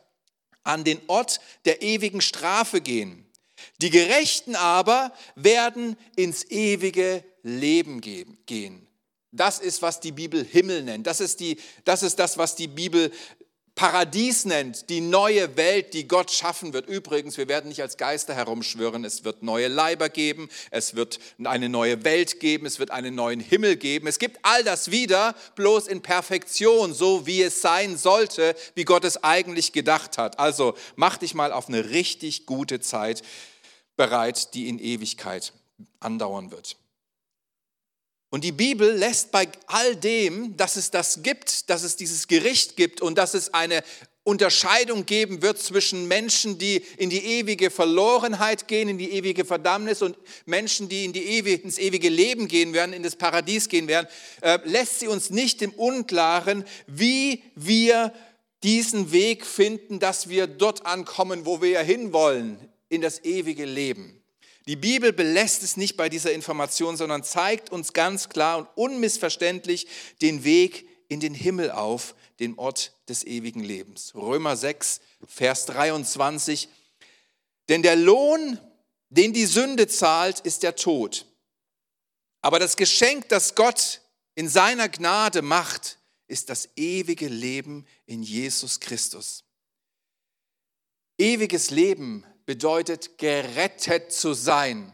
an 0.64 0.84
den 0.84 1.00
Ort 1.06 1.40
der 1.64 1.82
ewigen 1.82 2.20
Strafe 2.20 2.80
gehen. 2.80 3.26
Die 3.80 3.90
Gerechten 3.90 4.54
aber 4.54 5.12
werden 5.34 5.96
ins 6.16 6.44
ewige 6.50 7.24
Leben 7.42 8.00
gehen. 8.00 8.86
Das 9.32 9.58
ist, 9.58 9.80
was 9.80 10.00
die 10.00 10.12
Bibel 10.12 10.44
Himmel 10.44 10.82
nennt. 10.82 11.06
Das 11.06 11.20
ist, 11.20 11.40
die, 11.40 11.58
das 11.84 12.02
ist 12.02 12.18
das, 12.18 12.36
was 12.36 12.54
die 12.54 12.68
Bibel 12.68 13.10
Paradies 13.74 14.44
nennt, 14.44 14.90
die 14.90 15.00
neue 15.00 15.56
Welt, 15.56 15.94
die 15.94 16.06
Gott 16.06 16.30
schaffen 16.30 16.74
wird. 16.74 16.88
Übrigens, 16.88 17.38
wir 17.38 17.48
werden 17.48 17.68
nicht 17.68 17.80
als 17.80 17.96
Geister 17.96 18.34
herumschwirren. 18.34 19.04
Es 19.04 19.24
wird 19.24 19.42
neue 19.42 19.68
Leiber 19.68 20.10
geben, 20.10 20.50
es 20.70 20.94
wird 20.94 21.18
eine 21.42 21.70
neue 21.70 22.04
Welt 22.04 22.38
geben, 22.38 22.66
es 22.66 22.78
wird 22.78 22.90
einen 22.90 23.14
neuen 23.14 23.40
Himmel 23.40 23.76
geben. 23.76 24.06
Es 24.06 24.18
gibt 24.18 24.38
all 24.42 24.62
das 24.62 24.90
wieder, 24.90 25.34
bloß 25.56 25.86
in 25.86 26.02
Perfektion, 26.02 26.92
so 26.92 27.26
wie 27.26 27.42
es 27.42 27.62
sein 27.62 27.96
sollte, 27.96 28.54
wie 28.74 28.84
Gott 28.84 29.04
es 29.04 29.24
eigentlich 29.24 29.72
gedacht 29.72 30.18
hat. 30.18 30.38
Also 30.38 30.74
mach 30.96 31.16
dich 31.16 31.34
mal 31.34 31.50
auf 31.50 31.68
eine 31.68 31.90
richtig 31.90 32.44
gute 32.44 32.80
Zeit 32.80 33.22
bereit, 33.96 34.52
die 34.52 34.68
in 34.68 34.78
Ewigkeit 34.78 35.54
andauern 35.98 36.50
wird. 36.50 36.76
Und 38.32 38.44
die 38.44 38.52
Bibel 38.52 38.90
lässt 38.90 39.30
bei 39.30 39.46
all 39.66 39.94
dem, 39.94 40.56
dass 40.56 40.76
es 40.76 40.90
das 40.90 41.22
gibt, 41.22 41.68
dass 41.68 41.82
es 41.82 41.96
dieses 41.96 42.28
Gericht 42.28 42.78
gibt 42.78 43.02
und 43.02 43.18
dass 43.18 43.34
es 43.34 43.52
eine 43.52 43.84
Unterscheidung 44.24 45.04
geben 45.04 45.42
wird 45.42 45.58
zwischen 45.58 46.08
Menschen, 46.08 46.56
die 46.56 46.76
in 46.96 47.10
die 47.10 47.22
ewige 47.22 47.70
Verlorenheit 47.70 48.68
gehen, 48.68 48.88
in 48.88 48.96
die 48.96 49.12
ewige 49.12 49.44
Verdammnis 49.44 50.00
und 50.00 50.16
Menschen, 50.46 50.88
die 50.88 51.04
in 51.04 51.12
die 51.12 51.24
ewige, 51.24 51.62
ins 51.62 51.76
ewige 51.76 52.08
Leben 52.08 52.48
gehen 52.48 52.72
werden, 52.72 52.94
in 52.94 53.02
das 53.02 53.16
Paradies 53.16 53.68
gehen 53.68 53.86
werden, 53.86 54.08
äh, 54.40 54.58
lässt 54.64 55.00
sie 55.00 55.08
uns 55.08 55.28
nicht 55.28 55.60
im 55.60 55.72
Unklaren, 55.72 56.64
wie 56.86 57.42
wir 57.54 58.14
diesen 58.62 59.12
Weg 59.12 59.44
finden, 59.44 59.98
dass 59.98 60.30
wir 60.30 60.46
dort 60.46 60.86
ankommen, 60.86 61.44
wo 61.44 61.60
wir 61.60 61.68
ja 61.68 61.80
hinwollen, 61.80 62.56
in 62.88 63.02
das 63.02 63.22
ewige 63.26 63.66
Leben. 63.66 64.21
Die 64.66 64.76
Bibel 64.76 65.12
belässt 65.12 65.62
es 65.62 65.76
nicht 65.76 65.96
bei 65.96 66.08
dieser 66.08 66.32
Information, 66.32 66.96
sondern 66.96 67.24
zeigt 67.24 67.70
uns 67.70 67.92
ganz 67.92 68.28
klar 68.28 68.58
und 68.58 68.68
unmissverständlich 68.76 69.88
den 70.20 70.44
Weg 70.44 70.88
in 71.08 71.20
den 71.20 71.34
Himmel 71.34 71.70
auf, 71.70 72.14
den 72.38 72.58
Ort 72.58 72.92
des 73.08 73.24
ewigen 73.24 73.62
Lebens. 73.62 74.14
Römer 74.14 74.56
6, 74.56 75.00
Vers 75.26 75.66
23. 75.66 76.68
Denn 77.68 77.82
der 77.82 77.96
Lohn, 77.96 78.58
den 79.10 79.32
die 79.32 79.46
Sünde 79.46 79.88
zahlt, 79.88 80.40
ist 80.40 80.62
der 80.62 80.76
Tod. 80.76 81.26
Aber 82.40 82.58
das 82.58 82.76
Geschenk, 82.76 83.28
das 83.28 83.54
Gott 83.54 84.00
in 84.34 84.48
seiner 84.48 84.88
Gnade 84.88 85.42
macht, 85.42 85.98
ist 86.28 86.48
das 86.48 86.68
ewige 86.76 87.28
Leben 87.28 87.86
in 88.06 88.22
Jesus 88.22 88.80
Christus. 88.80 89.44
Ewiges 91.18 91.70
Leben 91.70 92.24
bedeutet 92.52 93.16
gerettet 93.16 94.12
zu 94.12 94.34
sein. 94.34 94.92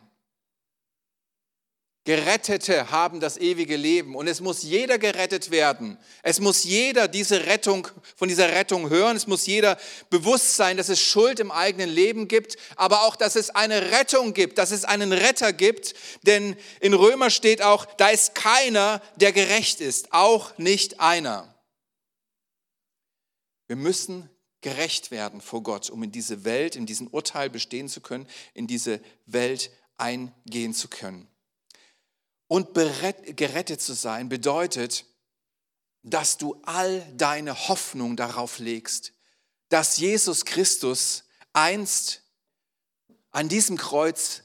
Gerettete 2.05 2.93
haben 2.93 3.19
das 3.19 3.37
ewige 3.37 3.75
Leben 3.75 4.15
und 4.15 4.29
es 4.29 4.41
muss 4.41 4.63
jeder 4.63 4.97
gerettet 4.97 5.51
werden. 5.51 5.99
Es 6.23 6.39
muss 6.39 6.63
jeder 6.63 7.09
diese 7.09 7.47
Rettung, 7.47 7.89
von 8.15 8.29
dieser 8.29 8.51
Rettung 8.51 8.91
hören. 8.91 9.17
Es 9.17 9.27
muss 9.27 9.45
jeder 9.45 9.77
bewusst 10.09 10.55
sein, 10.55 10.77
dass 10.77 10.89
es 10.89 11.01
Schuld 11.01 11.41
im 11.41 11.51
eigenen 11.51 11.91
Leben 11.91 12.29
gibt, 12.29 12.59
aber 12.77 13.03
auch, 13.03 13.17
dass 13.17 13.35
es 13.35 13.51
eine 13.51 13.91
Rettung 13.91 14.35
gibt, 14.35 14.59
dass 14.59 14.71
es 14.71 14.85
einen 14.85 15.13
Retter 15.13 15.53
gibt. 15.53 15.95
Denn 16.23 16.57
in 16.79 16.95
Römer 16.95 17.29
steht 17.29 17.61
auch, 17.61 17.87
da 17.97 18.11
ist 18.11 18.37
keiner, 18.37 19.03
der 19.17 19.33
gerecht 19.33 19.81
ist, 19.81 20.13
auch 20.13 20.57
nicht 20.59 21.01
einer. 21.01 21.53
Wir 23.67 23.75
müssen 23.75 24.31
gerecht 24.61 25.11
werden 25.11 25.41
vor 25.41 25.63
Gott, 25.63 25.91
um 25.91 26.03
in 26.03 26.13
diese 26.13 26.45
Welt, 26.45 26.77
in 26.77 26.87
diesen 26.87 27.07
Urteil 27.09 27.51
bestehen 27.51 27.89
zu 27.89 28.01
können, 28.01 28.27
in 28.55 28.67
diese 28.67 29.01
Welt 29.27 29.71
eingehen 29.97 30.75
zu 30.75 30.89
können. 30.89 31.29
Und 32.49 32.75
gerettet 32.75 33.81
zu 33.81 33.93
sein 33.93 34.29
bedeutet, 34.29 35.05
dass 36.03 36.39
du 36.39 36.61
all 36.65 37.01
deine 37.15 37.69
Hoffnung 37.69 38.17
darauf 38.17 38.59
legst, 38.59 39.13
dass 39.69 39.99
Jesus 39.99 40.45
Christus 40.45 41.25
einst 41.53 42.23
an 43.31 43.49
diesem 43.49 43.77
Kreuz 43.77 44.45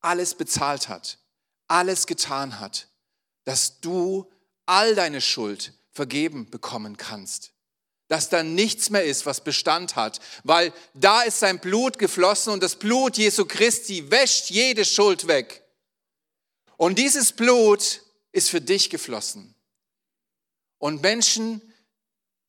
alles 0.00 0.34
bezahlt 0.34 0.88
hat, 0.88 1.18
alles 1.66 2.06
getan 2.06 2.60
hat, 2.60 2.88
dass 3.44 3.80
du 3.80 4.30
all 4.66 4.94
deine 4.94 5.20
Schuld 5.20 5.74
vergeben 5.90 6.48
bekommen 6.48 6.96
kannst 6.96 7.52
dass 8.10 8.28
da 8.28 8.42
nichts 8.42 8.90
mehr 8.90 9.04
ist, 9.04 9.24
was 9.24 9.44
Bestand 9.44 9.94
hat, 9.94 10.18
weil 10.42 10.72
da 10.94 11.22
ist 11.22 11.38
sein 11.38 11.60
Blut 11.60 11.96
geflossen 11.96 12.52
und 12.52 12.60
das 12.60 12.74
Blut 12.74 13.16
Jesu 13.16 13.44
Christi 13.44 14.10
wäscht 14.10 14.50
jede 14.50 14.84
Schuld 14.84 15.28
weg. 15.28 15.62
Und 16.76 16.98
dieses 16.98 17.30
Blut 17.30 18.02
ist 18.32 18.50
für 18.50 18.60
dich 18.60 18.90
geflossen. 18.90 19.54
Und 20.78 21.02
Menschen, 21.02 21.62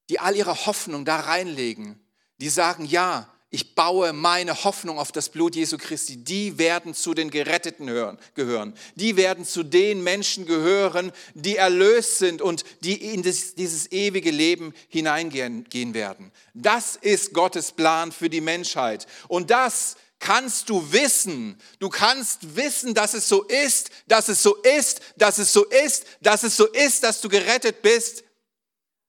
die 0.10 0.20
all 0.20 0.36
ihre 0.36 0.66
Hoffnung 0.66 1.06
da 1.06 1.18
reinlegen, 1.18 2.04
die 2.38 2.50
sagen, 2.50 2.86
ja, 2.86 3.32
ich 3.54 3.76
baue 3.76 4.14
meine 4.14 4.64
Hoffnung 4.64 4.98
auf 4.98 5.12
das 5.12 5.28
Blut 5.28 5.58
Jesu 5.58 5.78
Christi, 5.78 6.16
die 6.16 6.58
werden 6.58 6.94
zu 6.94 7.14
den 7.14 7.30
Geretteten 7.30 7.86
gehören. 8.34 8.74
Die 8.96 9.18
werden 9.18 9.44
zu 9.44 9.64
den 9.64 10.02
Menschen 10.02 10.46
gehören, 10.46 11.12
die 11.34 11.58
erlöst 11.58 12.18
sind 12.18 12.42
und 12.42 12.64
die 12.80 13.14
in 13.14 13.24
dieses 13.24 13.92
ewige 13.92 14.32
Leben 14.32 14.74
hineingehen 14.88 15.94
werden. 15.94 16.32
Das 16.54 16.96
ist 16.96 17.34
Gottes 17.34 17.74
Plan 17.74 18.14
für 18.14 18.30
die 18.30 18.40
Menschheit. 18.40 19.06
Und 19.28 19.50
das 19.50 19.98
kannst 20.20 20.70
du 20.70 20.94
wissen. 20.94 21.60
Du 21.80 21.90
kannst 21.90 22.56
wissen, 22.56 22.94
dass 22.94 23.14
es 23.14 23.28
so 23.28 23.44
ist, 23.44 23.90
dass 24.08 24.30
es 24.30 24.42
so 24.42 24.56
ist, 24.56 25.02
dass 25.18 25.40
es 25.40 25.52
so 25.52 25.66
ist, 25.66 26.06
dass 26.22 26.44
es 26.44 26.56
so 26.56 26.68
ist, 26.68 27.04
dass 27.04 27.20
du 27.20 27.28
gerettet 27.28 27.82
bist, 27.82 28.24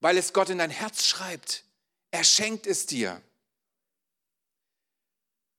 weil 0.00 0.18
es 0.18 0.32
Gott 0.32 0.50
in 0.50 0.58
dein 0.58 0.70
Herz 0.70 1.06
schreibt. 1.06 1.62
Er 2.11 2.25
schenkt 2.25 2.66
es 2.66 2.87
dir. 2.87 3.22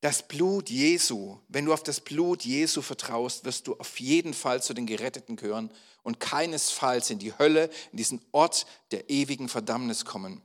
Das 0.03 0.21
Blut 0.21 0.69
Jesu, 0.69 1.37
wenn 1.47 1.63
du 1.63 1.71
auf 1.71 1.81
das 1.81 2.01
Blut 2.01 2.43
Jesu 2.43 2.81
vertraust, 2.81 3.45
wirst 3.45 3.67
du 3.67 3.75
auf 3.75 4.01
jeden 4.01 4.33
Fall 4.33 4.61
zu 4.61 4.73
den 4.73 4.85
Geretteten 4.85 5.37
gehören 5.37 5.71
und 6.01 6.19
keinesfalls 6.19 7.09
in 7.09 7.19
die 7.19 7.31
Hölle, 7.39 7.69
in 7.93 7.99
diesen 7.99 8.21
Ort 8.33 8.65
der 8.91 9.09
ewigen 9.09 9.47
Verdammnis 9.47 10.03
kommen. 10.03 10.41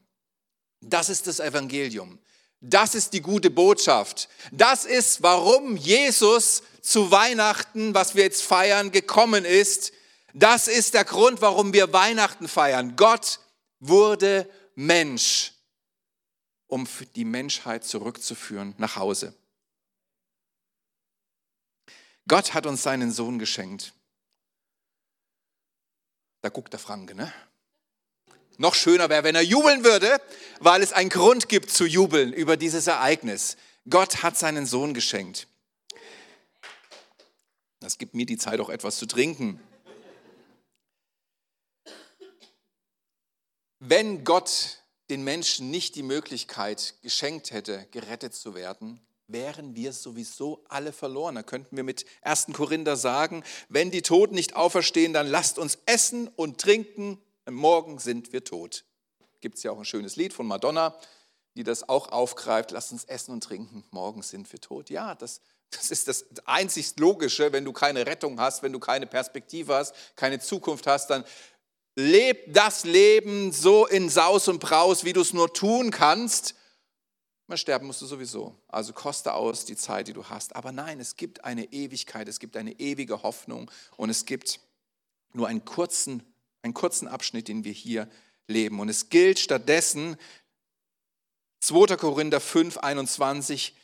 Das 0.81 1.09
ist 1.09 1.27
das 1.27 1.41
Evangelium. 1.41 2.21
Das 2.61 2.95
ist 2.95 3.15
die 3.15 3.21
gute 3.21 3.51
Botschaft. 3.51 4.29
Das 4.53 4.85
ist, 4.85 5.25
warum 5.25 5.77
Jesus 5.77 6.63
zu 6.81 7.11
Weihnachten, 7.11 7.95
was 7.95 8.15
wir 8.15 8.23
jetzt 8.23 8.45
feiern, 8.45 8.93
gekommen 8.93 9.45
ist. 9.45 9.91
Das 10.35 10.69
ist 10.69 10.95
der 10.95 11.05
Grund, 11.05 11.41
warum 11.41 11.73
wir 11.73 11.93
Weihnachten 11.93 12.47
feiern. 12.47 12.95
Gott 12.95 13.41
wurde 13.81 14.49
Mensch, 14.77 15.53
um 16.69 16.87
die 17.17 17.25
Menschheit 17.25 17.83
zurückzuführen 17.83 18.77
nach 18.79 18.95
Hause. 18.95 19.35
Gott 22.29 22.55
hat 22.55 22.67
uns 22.67 22.83
seinen 22.83 23.11
Sohn 23.11 23.39
geschenkt. 23.39 23.95
Da 26.43 26.51
guckt 26.51 26.73
der 26.73 26.79
Franke, 26.79 27.15
ne? 27.15 27.33
Noch 28.59 28.75
schöner 28.75 29.09
wäre, 29.09 29.25
wenn 29.25 29.35
er 29.35 29.43
jubeln 29.43 29.83
würde, 29.83 30.21
weil 30.61 30.83
es 30.83 30.93
einen 30.93 31.11
Grund 31.11 31.49
gibt 31.49 31.71
zu 31.71 31.87
jubeln 31.87 32.33
über 32.33 32.57
dieses 32.57 32.87
Ereignis. 32.87 33.57
Gott 33.89 34.23
hat 34.23 34.37
seinen 34.37 34.67
Sohn 34.67 34.95
geschenkt. 34.95 35.47
Das 37.81 37.99
gibt 37.99 38.15
mir 38.15 38.27
die 38.27 38.37
Zeit, 38.37 38.61
auch 38.61 38.69
etwas 38.69 38.99
zu 38.99 39.07
trinken. 39.07 39.61
Wenn 43.79 44.25
Gott 44.25 44.83
den 45.09 45.23
Menschen 45.23 45.71
nicht 45.71 45.95
die 45.95 46.03
Möglichkeit 46.03 46.95
geschenkt 47.03 47.53
hätte, 47.53 47.87
gerettet 47.93 48.35
zu 48.35 48.55
werden, 48.55 49.01
wären 49.29 49.77
wir 49.77 49.93
sowieso 49.93 50.65
alle 50.69 50.93
verloren. 50.93 51.37
Da 51.37 51.43
könnten 51.43 51.77
wir 51.77 51.85
mit 51.85 52.07
1. 52.23 52.49
Korinther 52.55 52.97
sagen, 52.97 53.45
wenn 53.69 53.91
die 53.91 54.03
Toten 54.03 54.35
nicht 54.35 54.57
auferstehen, 54.57 55.13
dann 55.13 55.27
lasst 55.29 55.59
uns 55.59 55.79
essen 55.87 56.29
und 56.29 56.59
trinken, 56.61 57.21
morgen 57.49 57.99
sind 57.99 58.33
wir 58.33 58.43
tot. 58.43 58.85
Gibt 59.41 59.59
es 59.59 59.63
ja 59.63 59.71
auch 59.71 59.79
ein 59.79 59.85
schönes 59.85 60.17
Lied 60.17 60.33
von 60.33 60.47
Madonna, 60.47 60.99
die 61.55 61.63
das 61.63 61.89
auch 61.89 62.09
aufgreift, 62.09 62.71
lasst 62.71 62.93
uns 62.93 63.05
essen 63.05 63.33
und 63.33 63.45
trinken, 63.45 63.85
morgen 63.91 64.23
sind 64.23 64.51
wir 64.51 64.61
tot. 64.61 64.91
Ja, 64.91 65.15
das, 65.15 65.43
das 65.71 65.91
ist 65.91 66.09
das 66.09 66.25
einzig 66.47 66.95
Logische, 66.99 67.53
wenn 67.53 67.65
du 67.65 67.73
keine 67.73 68.07
Rettung 68.07 68.41
hast, 68.41 68.63
wenn 68.63 68.73
du 68.73 68.81
keine 68.81 69.07
Perspektive 69.07 69.75
hast, 69.75 69.95
keine 70.17 70.41
Zukunft 70.41 70.87
hast, 70.87 71.11
dann 71.11 71.25
leb 71.97 72.55
das 72.55 72.85
Leben 72.85 73.53
so 73.53 73.87
in 73.87 74.09
Saus 74.09 74.49
und 74.49 74.61
Braus, 74.61 75.05
wie 75.05 75.13
du 75.13 75.21
es 75.21 75.33
nur 75.33 75.53
tun 75.53 75.91
kannst 75.91 76.55
Mal 77.49 77.57
sterben 77.57 77.87
musst 77.87 78.03
du 78.03 78.07
sowieso. 78.07 78.55
Also 78.69 78.93
koste 78.93 79.33
aus 79.33 79.65
die 79.65 79.75
Zeit, 79.75 80.07
die 80.07 80.13
du 80.13 80.27
hast. 80.27 80.55
Aber 80.55 80.71
nein, 80.71 81.01
es 81.01 81.17
gibt 81.17 81.45
eine 81.45 81.73
Ewigkeit, 81.73 82.29
es 82.29 82.41
gibt 82.41 82.59
eine 82.59 82.79
ewige 82.79 83.23
Hoffnung 83.23 83.71
und 83.97 84.11
es 84.11 84.27
gibt 84.27 84.61
nur 85.33 85.49
einen 85.49 85.65
kurzen, 85.65 86.23
einen 86.61 86.75
kurzen 86.75 87.09
Abschnitt, 87.09 87.49
den 87.49 87.65
wir 87.65 87.73
hier 87.73 88.07
leben. 88.49 88.81
Und 88.81 88.91
es 88.91 89.09
gilt 89.09 89.39
stattdessen 89.39 90.19
2. 91.61 91.97
Korinther 91.97 92.41
5, 92.41 92.77
21, 92.77 93.75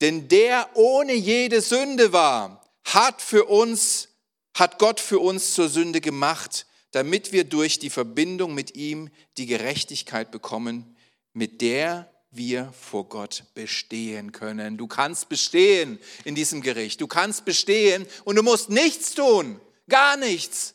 denn 0.00 0.26
der 0.26 0.68
ohne 0.74 1.14
jede 1.14 1.60
Sünde 1.60 2.12
war, 2.12 2.64
hat 2.82 3.22
für 3.22 3.44
uns, 3.44 4.08
hat 4.54 4.80
Gott 4.80 4.98
für 4.98 5.20
uns 5.20 5.54
zur 5.54 5.68
Sünde 5.68 6.00
gemacht, 6.00 6.66
damit 6.90 7.30
wir 7.30 7.44
durch 7.44 7.78
die 7.78 7.90
Verbindung 7.90 8.54
mit 8.54 8.74
ihm 8.74 9.08
die 9.36 9.46
Gerechtigkeit 9.46 10.32
bekommen, 10.32 10.96
mit 11.32 11.60
der 11.60 12.10
wir 12.36 12.72
vor 12.78 13.08
Gott 13.08 13.44
bestehen 13.54 14.32
können. 14.32 14.76
Du 14.76 14.86
kannst 14.86 15.28
bestehen 15.28 15.98
in 16.24 16.34
diesem 16.34 16.60
Gericht. 16.60 17.00
Du 17.00 17.06
kannst 17.06 17.44
bestehen 17.44 18.06
und 18.24 18.36
du 18.36 18.42
musst 18.42 18.70
nichts 18.70 19.14
tun. 19.14 19.60
Gar 19.88 20.16
nichts. 20.16 20.74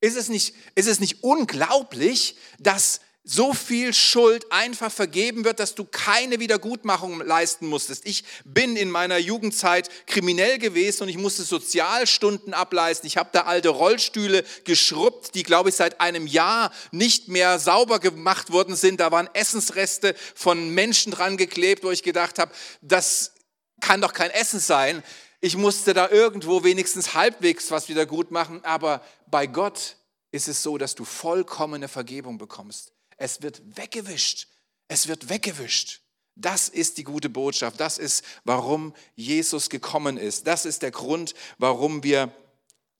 Ist 0.00 0.16
es 0.16 0.28
nicht, 0.28 0.54
ist 0.74 0.88
es 0.88 1.00
nicht 1.00 1.22
unglaublich, 1.22 2.36
dass 2.58 3.00
so 3.26 3.54
viel 3.54 3.94
Schuld 3.94 4.52
einfach 4.52 4.92
vergeben 4.92 5.46
wird, 5.46 5.58
dass 5.58 5.74
du 5.74 5.86
keine 5.86 6.40
Wiedergutmachung 6.40 7.22
leisten 7.22 7.66
musstest. 7.66 8.04
Ich 8.04 8.22
bin 8.44 8.76
in 8.76 8.90
meiner 8.90 9.16
Jugendzeit 9.16 9.88
kriminell 10.06 10.58
gewesen 10.58 11.04
und 11.04 11.08
ich 11.08 11.16
musste 11.16 11.42
Sozialstunden 11.42 12.52
ableisten. 12.52 13.06
Ich 13.06 13.16
habe 13.16 13.30
da 13.32 13.42
alte 13.42 13.70
Rollstühle 13.70 14.44
geschrubbt, 14.64 15.34
die, 15.34 15.42
glaube 15.42 15.70
ich, 15.70 15.74
seit 15.74 16.02
einem 16.02 16.26
Jahr 16.26 16.70
nicht 16.92 17.28
mehr 17.28 17.58
sauber 17.58 17.98
gemacht 17.98 18.52
worden 18.52 18.76
sind. 18.76 19.00
Da 19.00 19.10
waren 19.10 19.30
Essensreste 19.32 20.14
von 20.34 20.68
Menschen 20.74 21.10
dran 21.10 21.38
geklebt, 21.38 21.82
wo 21.82 21.90
ich 21.90 22.02
gedacht 22.02 22.38
habe, 22.38 22.52
das 22.82 23.32
kann 23.80 24.02
doch 24.02 24.12
kein 24.12 24.30
Essen 24.32 24.60
sein. 24.60 25.02
Ich 25.40 25.56
musste 25.56 25.94
da 25.94 26.10
irgendwo 26.10 26.62
wenigstens 26.62 27.14
halbwegs 27.14 27.70
was 27.70 27.88
wieder 27.88 28.04
gut 28.04 28.30
machen, 28.30 28.62
aber 28.64 29.02
bei 29.26 29.46
Gott 29.46 29.96
ist 30.30 30.48
es 30.48 30.62
so, 30.62 30.76
dass 30.76 30.94
du 30.94 31.04
vollkommene 31.04 31.88
Vergebung 31.88 32.36
bekommst. 32.38 32.93
Es 33.16 33.42
wird 33.42 33.62
weggewischt. 33.76 34.48
Es 34.88 35.08
wird 35.08 35.28
weggewischt. 35.28 36.02
Das 36.36 36.68
ist 36.68 36.98
die 36.98 37.04
gute 37.04 37.28
Botschaft. 37.28 37.78
Das 37.80 37.98
ist, 37.98 38.24
warum 38.44 38.94
Jesus 39.14 39.70
gekommen 39.70 40.16
ist. 40.16 40.46
Das 40.46 40.64
ist 40.64 40.82
der 40.82 40.90
Grund, 40.90 41.34
warum 41.58 42.02
wir 42.02 42.32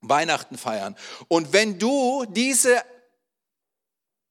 Weihnachten 0.00 0.56
feiern. 0.56 0.96
Und 1.28 1.52
wenn 1.52 1.78
du 1.78 2.24
diese 2.26 2.82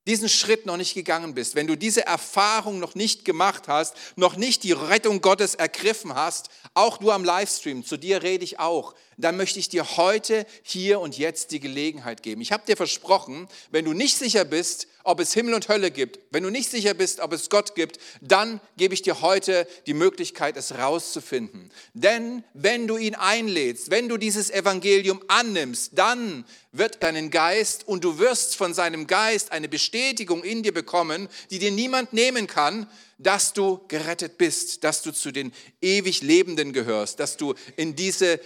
diesen 0.07 0.27
Schritt 0.29 0.65
noch 0.65 0.77
nicht 0.77 0.93
gegangen 0.93 1.33
bist, 1.33 1.55
wenn 1.55 1.67
du 1.67 1.77
diese 1.77 2.05
Erfahrung 2.05 2.79
noch 2.79 2.95
nicht 2.95 3.25
gemacht 3.25 3.67
hast, 3.67 3.95
noch 4.15 4.35
nicht 4.35 4.63
die 4.63 4.73
Rettung 4.73 5.21
Gottes 5.21 5.55
ergriffen 5.55 6.15
hast, 6.15 6.49
auch 6.73 6.97
du 6.97 7.11
am 7.11 7.23
Livestream, 7.23 7.85
zu 7.85 7.97
dir 7.97 8.23
rede 8.23 8.43
ich 8.43 8.59
auch, 8.59 8.95
dann 9.17 9.37
möchte 9.37 9.59
ich 9.59 9.69
dir 9.69 9.97
heute, 9.97 10.45
hier 10.63 10.99
und 10.99 11.17
jetzt 11.17 11.51
die 11.51 11.59
Gelegenheit 11.59 12.23
geben. 12.23 12.41
Ich 12.41 12.51
habe 12.51 12.65
dir 12.65 12.75
versprochen, 12.75 13.47
wenn 13.71 13.85
du 13.85 13.93
nicht 13.93 14.17
sicher 14.17 14.43
bist, 14.45 14.87
ob 15.03 15.19
es 15.19 15.33
Himmel 15.33 15.53
und 15.53 15.67
Hölle 15.67 15.91
gibt, 15.91 16.19
wenn 16.31 16.43
du 16.43 16.49
nicht 16.49 16.69
sicher 16.69 16.93
bist, 16.93 17.19
ob 17.19 17.33
es 17.33 17.49
Gott 17.49 17.75
gibt, 17.75 17.99
dann 18.21 18.61
gebe 18.77 18.93
ich 18.93 19.01
dir 19.01 19.21
heute 19.21 19.67
die 19.85 19.93
Möglichkeit, 19.93 20.57
es 20.57 20.77
rauszufinden. 20.77 21.71
Denn 21.93 22.43
wenn 22.53 22.87
du 22.87 22.97
ihn 22.97 23.15
einlädst, 23.15 23.91
wenn 23.91 24.09
du 24.09 24.17
dieses 24.17 24.49
Evangelium 24.49 25.21
annimmst, 25.27 25.91
dann 25.95 26.45
wird 26.73 27.01
deinen 27.03 27.29
Geist 27.29 27.87
und 27.87 28.03
du 28.03 28.17
wirst 28.17 28.55
von 28.55 28.73
seinem 28.73 29.07
Geist 29.07 29.51
eine 29.51 29.69
Bestätigung 29.69 30.43
in 30.43 30.63
dir 30.63 30.73
bekommen, 30.73 31.29
die 31.51 31.59
dir 31.59 31.71
niemand 31.71 32.11
nehmen 32.13 32.47
kann, 32.47 32.89
dass 33.19 33.53
du 33.53 33.79
gerettet 33.87 34.37
bist, 34.37 34.83
dass 34.83 35.03
du 35.03 35.13
zu 35.13 35.31
den 35.31 35.53
ewig 35.81 36.21
Lebenden 36.21 36.73
gehörst, 36.73 37.19
dass 37.19 37.37
du 37.37 37.53
in 37.77 37.95
diese 37.95 38.39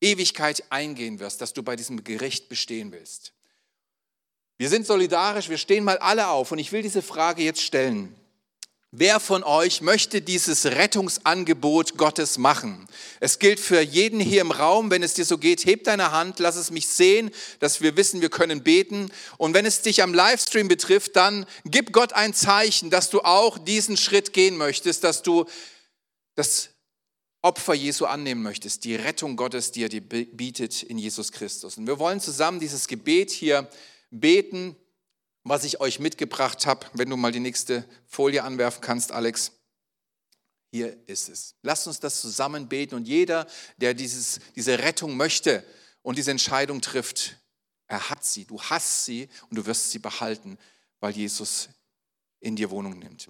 Ewigkeit 0.00 0.64
eingehen 0.70 1.20
wirst, 1.20 1.42
dass 1.42 1.52
du 1.52 1.62
bei 1.62 1.76
diesem 1.76 2.02
Gericht 2.02 2.48
bestehen 2.48 2.90
willst. 2.92 3.34
Wir 4.56 4.68
sind 4.68 4.86
solidarisch, 4.86 5.48
wir 5.48 5.58
stehen 5.58 5.84
mal 5.84 5.98
alle 5.98 6.28
auf 6.28 6.52
und 6.52 6.58
ich 6.58 6.72
will 6.72 6.82
diese 6.82 7.02
Frage 7.02 7.42
jetzt 7.42 7.62
stellen. 7.62 8.14
Wer 8.92 9.20
von 9.20 9.44
euch 9.44 9.82
möchte 9.82 10.20
dieses 10.20 10.66
Rettungsangebot 10.66 11.96
Gottes 11.96 12.38
machen? 12.38 12.88
Es 13.20 13.38
gilt 13.38 13.60
für 13.60 13.80
jeden 13.80 14.18
hier 14.18 14.40
im 14.40 14.50
Raum, 14.50 14.90
wenn 14.90 15.04
es 15.04 15.14
dir 15.14 15.24
so 15.24 15.38
geht, 15.38 15.64
heb 15.64 15.84
deine 15.84 16.10
Hand, 16.10 16.40
lass 16.40 16.56
es 16.56 16.72
mich 16.72 16.88
sehen, 16.88 17.30
dass 17.60 17.80
wir 17.80 17.96
wissen, 17.96 18.20
wir 18.20 18.30
können 18.30 18.64
beten. 18.64 19.12
Und 19.38 19.54
wenn 19.54 19.64
es 19.64 19.82
dich 19.82 20.02
am 20.02 20.12
Livestream 20.12 20.66
betrifft, 20.66 21.14
dann 21.14 21.46
gib 21.64 21.92
Gott 21.92 22.14
ein 22.14 22.34
Zeichen, 22.34 22.90
dass 22.90 23.10
du 23.10 23.20
auch 23.20 23.58
diesen 23.58 23.96
Schritt 23.96 24.32
gehen 24.32 24.56
möchtest, 24.56 25.04
dass 25.04 25.22
du 25.22 25.44
das 26.34 26.70
Opfer 27.42 27.74
Jesu 27.74 28.06
annehmen 28.06 28.42
möchtest, 28.42 28.82
die 28.82 28.96
Rettung 28.96 29.36
Gottes, 29.36 29.70
die 29.70 29.84
er 29.84 29.88
dir 29.88 30.00
bietet 30.00 30.82
in 30.82 30.98
Jesus 30.98 31.30
Christus. 31.30 31.78
Und 31.78 31.86
wir 31.86 32.00
wollen 32.00 32.18
zusammen 32.18 32.58
dieses 32.58 32.88
Gebet 32.88 33.30
hier 33.30 33.70
beten, 34.10 34.74
was 35.44 35.64
ich 35.64 35.80
euch 35.80 35.98
mitgebracht 35.98 36.66
habe. 36.66 36.86
Wenn 36.94 37.10
du 37.10 37.16
mal 37.16 37.32
die 37.32 37.40
nächste 37.40 37.84
Folie 38.06 38.42
anwerfen 38.44 38.80
kannst, 38.80 39.12
Alex. 39.12 39.52
Hier 40.72 40.96
ist 41.08 41.28
es. 41.28 41.56
Lasst 41.62 41.86
uns 41.88 41.98
das 41.98 42.20
zusammen 42.20 42.68
beten 42.68 42.94
und 42.94 43.08
jeder, 43.08 43.46
der 43.78 43.92
dieses, 43.92 44.38
diese 44.54 44.78
Rettung 44.78 45.16
möchte 45.16 45.64
und 46.02 46.16
diese 46.16 46.30
Entscheidung 46.30 46.80
trifft, 46.80 47.36
er 47.88 48.08
hat 48.08 48.24
sie, 48.24 48.44
du 48.44 48.60
hast 48.62 49.04
sie 49.04 49.28
und 49.48 49.56
du 49.56 49.66
wirst 49.66 49.90
sie 49.90 49.98
behalten, 49.98 50.58
weil 51.00 51.12
Jesus 51.12 51.70
in 52.38 52.54
dir 52.54 52.70
Wohnung 52.70 52.98
nimmt. 52.98 53.28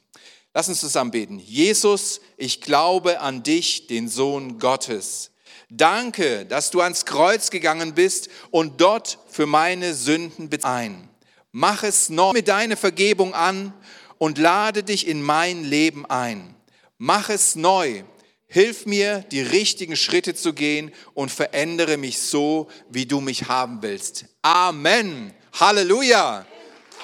Lass 0.53 0.69
uns 0.69 0.81
zusammen 0.81 1.13
beten. 1.13 1.39
Jesus, 1.39 2.21
ich 2.37 2.61
glaube 2.61 3.21
an 3.21 3.43
dich, 3.43 3.87
den 3.87 4.09
Sohn 4.09 4.59
Gottes. 4.59 5.31
Danke, 5.71 6.45
dass 6.47 6.71
du 6.71 6.81
ans 6.81 7.05
Kreuz 7.07 7.51
gegangen 7.51 7.95
bist 7.95 8.29
und 8.51 8.81
dort 8.81 9.19
für 9.29 9.47
meine 9.47 9.95
Sünden 9.95 10.51
ein. 10.65 11.10
Mach 11.53 11.83
es 11.83 12.09
neu 12.09 12.33
mit 12.33 12.49
deiner 12.49 12.77
Vergebung 12.77 13.35
an 13.35 13.73
und 14.19 14.39
lade 14.39 14.83
dich 14.83 15.07
in 15.07 15.23
mein 15.23 15.65
Leben 15.65 16.07
ein. 16.07 16.55
Mach 16.99 17.29
es 17.29 17.57
neu. 17.57 18.05
Hilf 18.47 18.85
mir, 18.85 19.21
die 19.31 19.43
richtigen 19.43 19.97
Schritte 19.97 20.35
zu 20.35 20.53
gehen 20.53 20.93
und 21.15 21.31
verändere 21.31 21.97
mich 21.97 22.19
so, 22.19 22.69
wie 22.89 23.07
du 23.07 23.21
mich 23.21 23.49
haben 23.49 23.81
willst. 23.81 24.27
Amen. 24.43 25.33
Halleluja. 25.59 26.47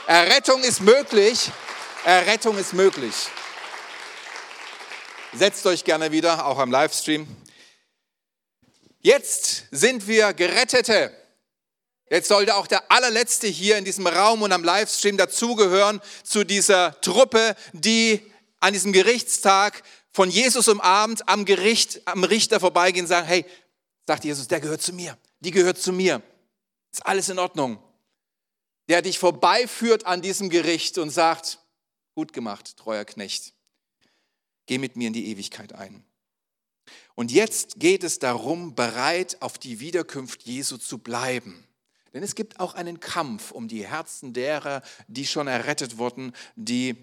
Errettung 0.07 0.63
ist 0.63 0.81
möglich. 0.81 1.51
Errettung 2.05 2.59
ist 2.59 2.73
möglich. 2.73 3.15
Setzt 5.33 5.67
euch 5.67 5.85
gerne 5.85 6.13
wieder, 6.13 6.47
auch 6.47 6.59
am 6.59 6.71
Livestream. 6.71 7.27
Jetzt 9.01 9.65
sind 9.71 10.07
wir 10.07 10.33
Gerettete. 10.33 11.13
Jetzt 12.09 12.29
sollte 12.29 12.55
auch 12.55 12.67
der 12.67 12.91
allerletzte 12.91 13.49
hier 13.49 13.79
in 13.79 13.85
diesem 13.85 14.07
Raum 14.07 14.43
und 14.43 14.53
am 14.53 14.63
Livestream 14.63 15.17
dazugehören 15.17 16.01
zu 16.23 16.45
dieser 16.45 17.01
Truppe, 17.01 17.57
die 17.73 18.23
an 18.61 18.73
diesem 18.73 18.93
Gerichtstag 18.93 19.83
von 20.13 20.31
Jesus 20.31 20.69
umarmt 20.69 21.29
am 21.29 21.45
Gericht, 21.45 22.07
am 22.07 22.25
Richter 22.25 22.61
vorbeigehen 22.61 23.05
und 23.05 23.09
sagen, 23.09 23.27
hey, 23.27 23.45
sagt 24.07 24.25
Jesus, 24.25 24.47
der 24.47 24.61
gehört 24.61 24.83
zu 24.83 24.93
mir, 24.93 25.19
die 25.41 25.51
gehört 25.51 25.79
zu 25.79 25.93
mir. 25.93 26.23
Ist 26.93 27.05
alles 27.05 27.29
in 27.29 27.39
Ordnung. 27.39 27.83
Der 28.89 29.03
dich 29.03 29.19
vorbeiführt 29.19 30.07
an 30.07 30.23
diesem 30.23 30.49
Gericht 30.49 30.97
und 30.99 31.11
sagt, 31.11 31.59
gut 32.15 32.33
gemacht, 32.33 32.77
treuer 32.77 33.05
Knecht. 33.05 33.53
Geh 34.67 34.79
mit 34.79 34.97
mir 34.97 35.09
in 35.09 35.13
die 35.13 35.29
Ewigkeit 35.29 35.75
ein. 35.75 36.05
Und 37.17 37.33
jetzt 37.33 37.81
geht 37.81 38.05
es 38.05 38.21
darum, 38.21 38.77
bereit 38.77 39.39
auf 39.41 39.59
die 39.59 39.81
Wiederkunft 39.81 40.45
Jesu 40.45 40.77
zu 40.77 40.99
bleiben. 40.99 41.66
Denn 42.17 42.23
es 42.23 42.35
gibt 42.35 42.61
auch 42.61 42.73
einen 42.73 42.99
Kampf 42.99 43.51
um 43.51 43.69
die 43.69 43.87
Herzen 43.87 44.33
derer, 44.33 44.81
die 45.07 45.27
schon 45.27 45.49
errettet 45.49 45.99
wurden, 45.99 46.33
die 46.55 46.97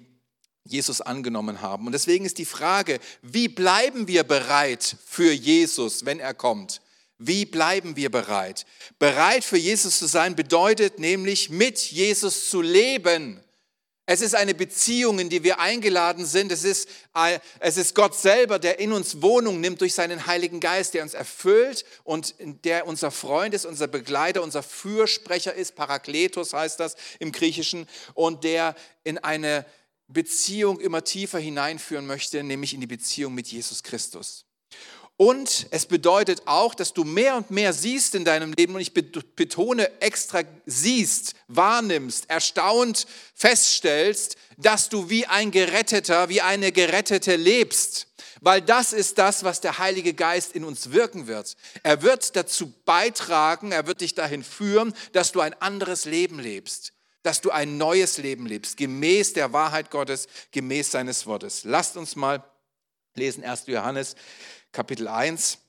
Jesus 0.64 1.02
angenommen 1.02 1.62
haben. 1.62 1.86
Und 1.86 1.92
deswegen 1.92 2.26
ist 2.26 2.40
die 2.40 2.46
Frage, 2.46 3.00
wie 3.22 3.48
bleiben 3.48 4.08
wir 4.08 4.24
bereit 4.24 4.96
für 5.06 5.32
Jesus, 5.32 6.04
wenn 6.08 6.20
er 6.20 6.34
kommt? 6.34 6.82
Wie 7.20 7.46
bleiben 7.46 7.96
wir 7.96 8.10
bereit? 8.10 8.66
Bereit 8.98 9.44
für 9.44 9.58
Jesus 9.58 10.00
zu 10.00 10.08
sein 10.08 10.36
bedeutet 10.36 10.98
nämlich 10.98 11.52
mit 11.52 11.78
Jesus 11.78 12.50
zu 12.50 12.64
leben. 12.64 13.43
Es 14.06 14.20
ist 14.20 14.36
eine 14.36 14.54
Beziehung, 14.54 15.20
in 15.20 15.30
die 15.30 15.44
wir 15.44 15.60
eingeladen 15.60 16.26
sind. 16.26 16.52
Es 16.52 16.66
ist, 16.66 16.90
es 17.60 17.78
ist 17.78 17.96
Gott 17.96 18.16
selber, 18.16 18.60
der 18.60 18.80
in 18.80 18.92
uns 18.92 19.22
Wohnung 19.22 19.62
nimmt 19.62 19.80
durch 19.80 19.94
seinen 19.94 20.28
Heiligen 20.28 20.60
Geist, 20.60 20.94
der 20.94 21.04
uns 21.04 21.14
erfüllt 21.14 21.86
und 22.04 22.36
der 22.66 22.86
unser 22.86 23.12
Freund 23.12 23.54
ist, 23.54 23.66
unser 23.66 23.88
Begleiter, 23.88 24.44
unser 24.44 24.62
Fürsprecher 24.62 25.54
ist. 25.54 25.76
Parakletos 25.76 26.52
heißt 26.54 26.82
das 26.82 26.96
im 27.20 27.32
Griechischen. 27.32 27.88
Und 28.14 28.44
der 28.44 28.76
in 29.06 29.20
eine 29.20 29.66
Beziehung 30.10 30.82
immer 30.82 31.06
tiefer 31.06 31.40
hineinführen 31.40 32.06
möchte, 32.06 32.44
nämlich 32.44 32.74
in 32.74 32.82
die 32.82 32.88
Beziehung 32.88 33.34
mit 33.34 33.48
Jesus 33.48 33.84
Christus. 33.84 34.46
Und 35.16 35.68
es 35.70 35.86
bedeutet 35.86 36.42
auch, 36.46 36.74
dass 36.74 36.94
du 36.94 37.04
mehr 37.04 37.36
und 37.36 37.52
mehr 37.52 37.72
siehst 37.72 38.16
in 38.16 38.26
deinem 38.26 38.52
Leben, 38.54 38.74
und 38.76 38.82
ich 38.82 38.94
betone 38.94 40.02
extra 40.02 40.42
siehst, 40.66 41.36
wahrnimmst, 41.48 42.30
erstaunt 42.30 43.06
feststellst, 43.36 44.38
dass 44.58 44.90
du 44.90 45.10
wie 45.10 45.28
ein 45.28 45.52
Geretteter, 45.52 46.30
wie 46.30 46.42
eine 46.42 46.72
Gerettete 46.72 47.36
lebst. 47.36 48.08
weil 48.44 48.62
das 48.62 48.92
ist 48.92 49.20
das, 49.20 49.46
was 49.46 49.62
der 49.62 49.78
Heilige 49.78 50.14
Geist 50.14 50.54
in 50.54 50.66
uns 50.66 50.92
wirken 50.92 51.28
wird. 51.28 51.56
Er 51.82 52.02
wird 52.02 52.36
dazu 52.36 52.74
beitragen, 52.84 53.72
er 53.72 53.88
wird 53.88 54.02
dich 54.02 54.16
dahin 54.16 54.44
führen, 54.44 54.94
dass 55.14 55.32
du 55.32 55.40
ein 55.40 55.54
anderes 55.62 56.04
Leben 56.04 56.40
lebst, 56.40 56.92
dass 57.24 57.40
du 57.40 57.52
ein 57.52 57.78
neues 57.78 58.18
Leben 58.18 58.46
lebst, 58.46 58.76
gemäß 58.76 59.32
der 59.32 59.54
Wahrheit 59.54 59.92
Gottes, 59.92 60.28
gemäß 60.52 60.92
seines 60.92 61.26
Wortes. 61.26 61.64
Lasst 61.64 61.96
uns 61.96 62.18
mal 62.18 62.44
lesen 63.16 63.46
1. 63.46 63.68
Johannes 63.68 64.16
Kapitel 64.74 65.08
1. 65.08 65.60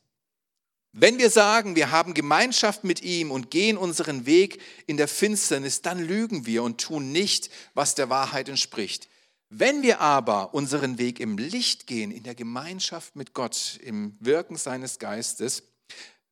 Wenn 0.96 1.18
wir 1.18 1.28
sagen, 1.28 1.76
wir 1.76 1.90
haben 1.90 2.14
Gemeinschaft 2.14 2.84
mit 2.84 3.02
ihm 3.02 3.30
und 3.30 3.50
gehen 3.50 3.76
unseren 3.76 4.26
Weg 4.26 4.60
in 4.86 4.96
der 4.96 5.08
Finsternis, 5.08 5.82
dann 5.82 5.98
lügen 5.98 6.46
wir 6.46 6.62
und 6.62 6.80
tun 6.80 7.12
nicht, 7.12 7.50
was 7.74 7.94
der 7.94 8.10
Wahrheit 8.10 8.48
entspricht. 8.48 9.08
Wenn 9.50 9.82
wir 9.82 10.00
aber 10.00 10.54
unseren 10.54 10.98
Weg 10.98 11.20
im 11.20 11.36
Licht 11.36 11.86
gehen, 11.86 12.10
in 12.10 12.22
der 12.22 12.34
Gemeinschaft 12.34 13.14
mit 13.14 13.34
Gott, 13.34 13.78
im 13.82 14.16
Wirken 14.20 14.56
seines 14.56 14.98
Geistes, 14.98 15.64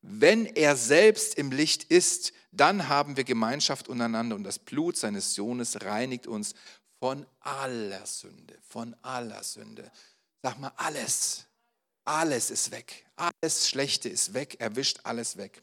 wenn 0.00 0.46
er 0.46 0.76
selbst 0.76 1.36
im 1.36 1.52
Licht 1.52 1.84
ist, 1.84 2.32
dann 2.52 2.88
haben 2.88 3.16
wir 3.16 3.24
Gemeinschaft 3.24 3.88
untereinander 3.88 4.34
und 4.34 4.44
das 4.44 4.58
Blut 4.58 4.96
seines 4.96 5.34
Sohnes 5.34 5.82
reinigt 5.82 6.26
uns 6.26 6.54
von 6.98 7.26
aller 7.40 8.06
Sünde, 8.06 8.58
von 8.68 8.96
aller 9.02 9.42
Sünde. 9.42 9.90
Sag 10.42 10.58
mal, 10.58 10.72
alles, 10.76 11.46
alles 12.04 12.50
ist 12.50 12.70
weg. 12.70 13.06
Alles 13.16 13.68
Schlechte 13.68 14.08
ist 14.08 14.34
weg. 14.34 14.56
Er 14.58 14.76
wischt 14.76 15.00
alles 15.04 15.36
weg. 15.36 15.62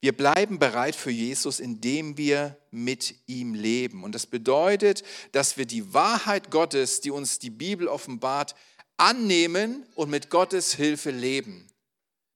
Wir 0.00 0.16
bleiben 0.16 0.58
bereit 0.58 0.96
für 0.96 1.12
Jesus, 1.12 1.60
indem 1.60 2.16
wir 2.16 2.58
mit 2.72 3.14
ihm 3.26 3.54
leben. 3.54 4.02
Und 4.02 4.16
das 4.16 4.26
bedeutet, 4.26 5.04
dass 5.30 5.56
wir 5.56 5.64
die 5.64 5.94
Wahrheit 5.94 6.50
Gottes, 6.50 7.00
die 7.00 7.12
uns 7.12 7.38
die 7.38 7.50
Bibel 7.50 7.86
offenbart, 7.86 8.56
annehmen 8.96 9.86
und 9.94 10.10
mit 10.10 10.28
Gottes 10.28 10.74
Hilfe 10.74 11.10
leben. 11.12 11.68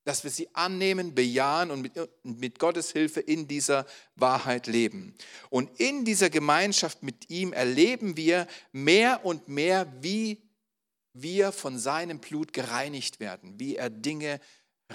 Dass 0.05 0.23
wir 0.23 0.31
sie 0.31 0.49
annehmen, 0.55 1.17
bejahen 1.17 1.73
und 1.73 1.83
mit, 1.83 1.95
mit 2.23 2.61
Gottes 2.61 2.93
Hilfe 2.93 3.19
in 3.19 3.49
dieser 3.49 3.85
Wahrheit 4.15 4.69
leben. 4.69 5.17
Und 5.51 5.81
in 5.81 6.05
dieser 6.05 6.31
Gemeinschaft 6.31 7.03
mit 7.03 7.31
ihm 7.31 7.53
erleben 7.53 8.17
wir 8.17 8.47
mehr 8.71 9.25
und 9.25 9.49
mehr, 9.49 9.93
wie 10.01 10.46
wir 11.23 11.53
von 11.53 11.79
seinem 11.79 12.19
Blut 12.19 12.53
gereinigt 12.53 13.21
werden, 13.21 13.59
wie 13.59 13.77
er 13.77 13.91
Dinge 13.91 14.41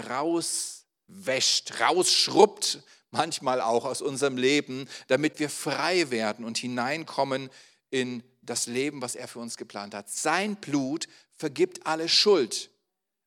rauswäscht, 0.09 1.79
rausschrubbt, 1.79 2.83
manchmal 3.11 3.61
auch 3.61 3.85
aus 3.85 4.01
unserem 4.01 4.37
Leben, 4.37 4.87
damit 5.07 5.39
wir 5.39 5.49
frei 5.49 6.11
werden 6.11 6.45
und 6.45 6.57
hineinkommen 6.57 7.49
in 7.89 8.23
das 8.41 8.67
Leben, 8.67 9.01
was 9.01 9.15
er 9.15 9.27
für 9.27 9.39
uns 9.39 9.57
geplant 9.57 9.93
hat. 9.93 10.09
Sein 10.09 10.55
Blut 10.55 11.07
vergibt 11.35 11.85
alle 11.85 12.09
Schuld. 12.09 12.69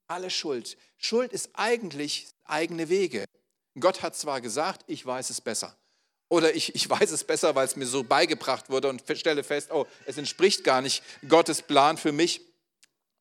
Alle 0.07 0.30
Schuld. 0.30 0.76
Schuld 0.98 1.33
ist 1.33 1.50
eigentlich 1.54 2.28
eigene 2.44 2.88
Wege. 2.88 3.24
Gott 3.78 4.02
hat 4.02 4.16
zwar 4.16 4.40
gesagt, 4.40 4.85
ich 4.87 5.04
weiß 5.04 5.30
es 5.30 5.40
besser. 5.40 5.76
Oder 6.28 6.54
ich, 6.54 6.74
ich 6.74 6.88
weiß 6.88 7.11
es 7.11 7.24
besser, 7.24 7.54
weil 7.54 7.66
es 7.66 7.76
mir 7.76 7.87
so 7.87 8.02
beigebracht 8.02 8.70
wurde 8.70 8.88
und 8.88 9.02
stelle 9.14 9.44
fest, 9.44 9.70
oh, 9.70 9.87
es 10.07 10.16
entspricht 10.16 10.64
gar 10.64 10.80
nicht 10.80 11.02
Gottes 11.28 11.62
Plan 11.62 11.96
für 11.96 12.12
mich. 12.12 12.40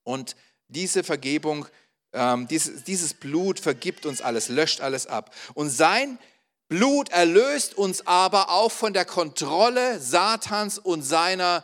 Und 0.04 0.36
diese 0.68 1.04
Vergebung, 1.04 1.68
ähm, 2.14 2.48
dieses, 2.48 2.84
dieses 2.84 3.14
Blut 3.14 3.60
vergibt 3.60 4.06
uns 4.06 4.22
alles, 4.22 4.50
löscht 4.50 4.82
alles 4.82 5.08
ab. 5.08 5.34
Und 5.54 5.70
sein 5.70 6.20
Blut 6.68 7.10
erlöst 7.10 7.78
uns 7.78 8.08
aber 8.08 8.50
auch 8.50 8.72
von 8.72 8.94
der 8.94 9.06
Kontrolle 9.06 10.00
Satans 10.00 10.80
und 10.80 11.04
seiner, 11.04 11.64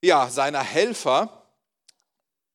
ja, 0.00 0.30
seiner 0.30 0.62
Helfer, 0.62 1.46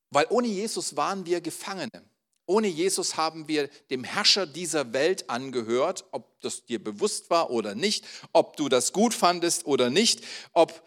weil 0.09 0.25
ohne 0.29 0.47
Jesus 0.47 0.95
waren 0.95 1.25
wir 1.25 1.41
Gefangene. 1.41 2.03
Ohne 2.49 2.67
Jesus 2.67 3.17
haben 3.17 3.49
wir 3.49 3.67
dem 3.89 4.05
Herrscher 4.05 4.47
dieser 4.47 4.93
Welt 4.93 5.29
angehört, 5.29 6.05
ob 6.11 6.39
das 6.39 6.65
dir 6.65 6.81
bewusst 6.81 7.29
war 7.29 7.49
oder 7.49 7.75
nicht, 7.75 8.05
ob 8.31 8.55
du 8.55 8.69
das 8.69 8.93
gut 8.93 9.13
fandest 9.13 9.65
oder 9.65 9.89
nicht, 9.89 10.23
ob 10.53 10.81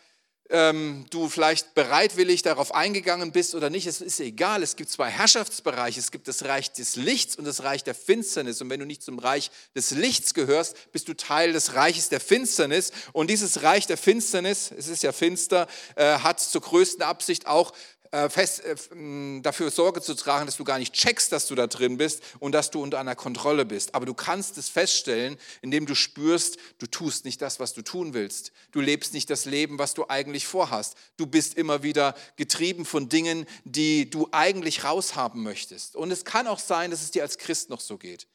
ähm, 0.50 1.06
du 1.10 1.28
vielleicht 1.28 1.74
bereitwillig 1.74 2.42
darauf 2.42 2.74
eingegangen 2.74 3.32
bist 3.32 3.54
oder 3.54 3.70
nicht, 3.70 3.86
es 3.86 4.00
ist 4.00 4.20
egal. 4.20 4.62
Es 4.62 4.76
gibt 4.76 4.90
zwei 4.90 5.08
Herrschaftsbereiche. 5.08 6.00
Es 6.00 6.10
gibt 6.10 6.28
das 6.28 6.44
Reich 6.44 6.72
des 6.72 6.96
Lichts 6.96 7.36
und 7.36 7.44
das 7.44 7.62
Reich 7.62 7.84
der 7.84 7.94
Finsternis. 7.94 8.60
Und 8.60 8.68
wenn 8.70 8.80
du 8.80 8.86
nicht 8.86 9.02
zum 9.02 9.18
Reich 9.18 9.50
des 9.74 9.92
Lichts 9.92 10.34
gehörst, 10.34 10.92
bist 10.92 11.08
du 11.08 11.14
Teil 11.14 11.52
des 11.52 11.74
Reiches 11.74 12.08
der 12.08 12.20
Finsternis. 12.20 12.92
Und 13.12 13.30
dieses 13.30 13.62
Reich 13.62 13.86
der 13.86 13.96
Finsternis, 13.96 14.72
es 14.76 14.88
ist 14.88 15.02
ja 15.02 15.12
finster, 15.12 15.68
äh, 15.94 16.18
hat 16.18 16.40
zur 16.40 16.62
größten 16.62 17.02
Absicht 17.02 17.46
auch 17.46 17.72
fest, 18.10 18.64
äh, 18.64 19.40
dafür 19.40 19.70
Sorge 19.70 20.02
zu 20.02 20.14
tragen, 20.14 20.46
dass 20.46 20.56
du 20.56 20.64
gar 20.64 20.78
nicht 20.78 20.92
checkst, 20.92 21.30
dass 21.30 21.46
du 21.46 21.54
da 21.54 21.68
drin 21.68 21.96
bist 21.96 22.22
und 22.40 22.52
dass 22.52 22.70
du 22.70 22.82
unter 22.82 22.98
einer 22.98 23.14
Kontrolle 23.14 23.64
bist. 23.64 23.94
Aber 23.94 24.04
du 24.04 24.14
kannst 24.14 24.58
es 24.58 24.68
feststellen, 24.68 25.36
indem 25.62 25.86
du 25.86 25.94
spürst, 25.94 26.58
du 26.78 26.88
tust 26.88 27.24
nicht 27.24 27.40
das, 27.40 27.60
was 27.60 27.72
du 27.72 27.82
tun 27.82 28.12
willst. 28.12 28.50
Du 28.72 28.80
lebst 28.80 29.14
nicht 29.14 29.30
das 29.30 29.44
Leben, 29.44 29.78
was 29.78 29.94
du 29.94 30.08
eigentlich 30.08 30.46
vorhast. 30.46 30.96
Du 31.16 31.26
bist 31.26 31.54
immer 31.54 31.84
wieder 31.84 32.16
getrieben 32.36 32.84
von 32.84 33.08
Dingen, 33.08 33.46
die 33.64 34.10
du 34.10 34.28
eigentlich 34.32 34.82
raushaben 34.82 35.42
möchtest. 35.42 35.94
Und 35.94 36.10
es 36.10 36.24
kann 36.24 36.48
auch 36.48 36.58
sein, 36.58 36.90
dass 36.90 37.02
es 37.02 37.12
dir 37.12 37.22
als 37.22 37.38
Christ 37.38 37.70
noch 37.70 37.80
so 37.80 37.96
geht. 37.96 38.26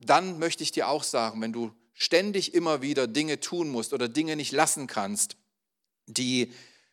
Dann 0.00 0.40
möchte 0.40 0.64
ich 0.64 0.72
dir 0.72 0.88
auch 0.88 1.04
sagen, 1.04 1.40
wenn 1.40 1.52
du 1.52 1.72
ständig 1.94 2.54
immer 2.54 2.82
wieder 2.82 3.06
Dinge 3.06 3.38
tun 3.38 3.68
musst 3.68 3.92
oder 3.92 4.08
Dinge 4.08 4.34
nicht 4.34 4.52
lassen 4.52 4.88
kannst, 4.88 5.36
die 6.06 6.52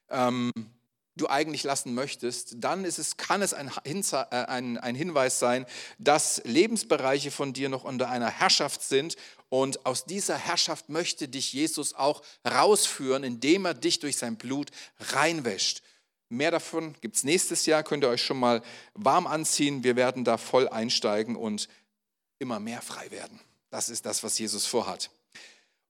ähm, 0.09 0.51
du 1.15 1.29
eigentlich 1.29 1.63
lassen 1.63 1.93
möchtest, 1.93 2.55
dann 2.57 2.85
ist 2.85 2.97
es, 2.97 3.17
kann 3.17 3.41
es 3.41 3.53
ein, 3.53 3.71
äh, 3.83 4.25
ein, 4.31 4.77
ein 4.77 4.95
Hinweis 4.95 5.39
sein, 5.39 5.65
dass 5.99 6.41
Lebensbereiche 6.45 7.31
von 7.31 7.53
dir 7.53 7.69
noch 7.69 7.83
unter 7.83 8.09
einer 8.09 8.29
Herrschaft 8.29 8.81
sind 8.81 9.15
und 9.49 9.85
aus 9.85 10.05
dieser 10.05 10.37
Herrschaft 10.37 10.89
möchte 10.89 11.27
dich 11.27 11.53
Jesus 11.53 11.93
auch 11.93 12.23
rausführen, 12.47 13.23
indem 13.23 13.65
er 13.65 13.75
dich 13.75 13.99
durch 13.99 14.17
sein 14.17 14.37
Blut 14.37 14.71
reinwäscht. 14.99 15.83
Mehr 16.29 16.49
davon 16.49 16.95
gibt 17.01 17.17
es 17.17 17.23
nächstes 17.23 17.67
Jahr, 17.67 17.83
könnt 17.83 18.03
ihr 18.03 18.09
euch 18.09 18.23
schon 18.23 18.39
mal 18.39 18.63
warm 18.95 19.27
anziehen. 19.27 19.83
Wir 19.83 19.95
werden 19.95 20.23
da 20.23 20.37
voll 20.37 20.67
einsteigen 20.67 21.35
und 21.35 21.69
immer 22.39 22.59
mehr 22.59 22.81
frei 22.81 23.11
werden. 23.11 23.39
Das 23.69 23.89
ist 23.89 24.07
das, 24.07 24.23
was 24.23 24.39
Jesus 24.39 24.65
vorhat. 24.65 25.11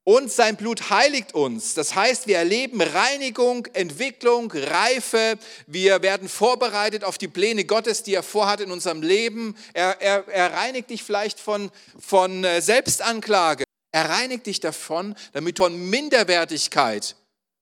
Und 0.05 0.29
sein 0.29 0.57
Blut 0.57 0.89
heiligt 0.89 1.33
uns. 1.33 1.75
Das 1.75 1.95
heißt, 1.95 2.27
wir 2.27 2.37
erleben 2.37 2.81
Reinigung, 2.81 3.67
Entwicklung, 3.67 4.51
Reife. 4.51 5.37
Wir 5.65 6.01
werden 6.01 6.27
vorbereitet 6.27 7.05
auf 7.05 7.17
die 7.17 7.29
Pläne 7.29 7.63
Gottes, 7.63 8.03
die 8.03 8.13
er 8.13 8.23
vorhat 8.23 8.59
in 8.59 8.71
unserem 8.71 9.01
Leben. 9.01 9.55
Er, 9.73 10.01
er, 10.01 10.27
er 10.27 10.53
reinigt 10.53 10.89
dich 10.89 11.03
vielleicht 11.03 11.39
von, 11.39 11.71
von 11.97 12.43
äh, 12.43 12.61
Selbstanklage. 12.61 13.63
Er 13.93 14.09
reinigt 14.09 14.45
dich 14.45 14.59
davon, 14.59 15.15
damit 15.31 15.59
von 15.59 15.89
Minderwertigkeit. 15.89 17.15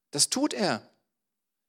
Das 0.09 0.29
tut 0.29 0.53
er. 0.55 0.81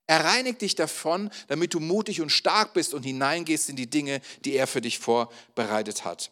Er 0.06 0.24
reinigt 0.24 0.62
dich 0.62 0.74
davon, 0.74 1.30
damit 1.48 1.74
du 1.74 1.80
mutig 1.80 2.22
und 2.22 2.30
stark 2.30 2.72
bist 2.72 2.94
und 2.94 3.02
hineingehst 3.02 3.68
in 3.68 3.76
die 3.76 3.90
Dinge, 3.90 4.20
die 4.44 4.54
er 4.54 4.66
für 4.66 4.80
dich 4.80 4.98
vorbereitet 4.98 6.04
hat. 6.04 6.30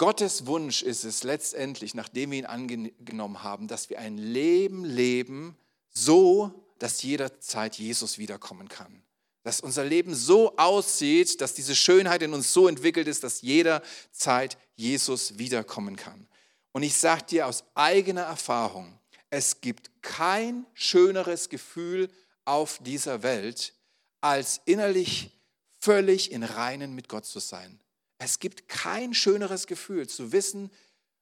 Gottes 0.00 0.46
Wunsch 0.46 0.80
ist 0.80 1.04
es 1.04 1.24
letztendlich, 1.24 1.92
nachdem 1.92 2.30
wir 2.30 2.38
ihn 2.38 2.46
angenommen 2.46 3.42
haben, 3.42 3.68
dass 3.68 3.90
wir 3.90 3.98
ein 3.98 4.16
Leben 4.16 4.82
leben, 4.86 5.58
so, 5.90 6.64
dass 6.78 7.02
jederzeit 7.02 7.76
Jesus 7.76 8.16
wiederkommen 8.16 8.70
kann. 8.70 9.02
Dass 9.42 9.60
unser 9.60 9.84
Leben 9.84 10.14
so 10.14 10.56
aussieht, 10.56 11.42
dass 11.42 11.52
diese 11.52 11.76
Schönheit 11.76 12.22
in 12.22 12.32
uns 12.32 12.50
so 12.50 12.66
entwickelt 12.66 13.08
ist, 13.08 13.24
dass 13.24 13.42
jederzeit 13.42 14.56
Jesus 14.74 15.36
wiederkommen 15.36 15.96
kann. 15.96 16.26
Und 16.72 16.82
ich 16.82 16.96
sage 16.96 17.24
dir 17.24 17.46
aus 17.46 17.62
eigener 17.74 18.22
Erfahrung, 18.22 18.98
es 19.28 19.60
gibt 19.60 19.90
kein 20.00 20.64
schöneres 20.72 21.50
Gefühl 21.50 22.08
auf 22.46 22.78
dieser 22.78 23.22
Welt, 23.22 23.74
als 24.22 24.62
innerlich 24.64 25.38
völlig 25.78 26.32
in 26.32 26.42
Reinen 26.42 26.94
mit 26.94 27.10
Gott 27.10 27.26
zu 27.26 27.38
sein. 27.38 27.80
Es 28.22 28.38
gibt 28.38 28.68
kein 28.68 29.14
schöneres 29.14 29.66
Gefühl 29.66 30.06
zu 30.06 30.30
wissen, 30.30 30.70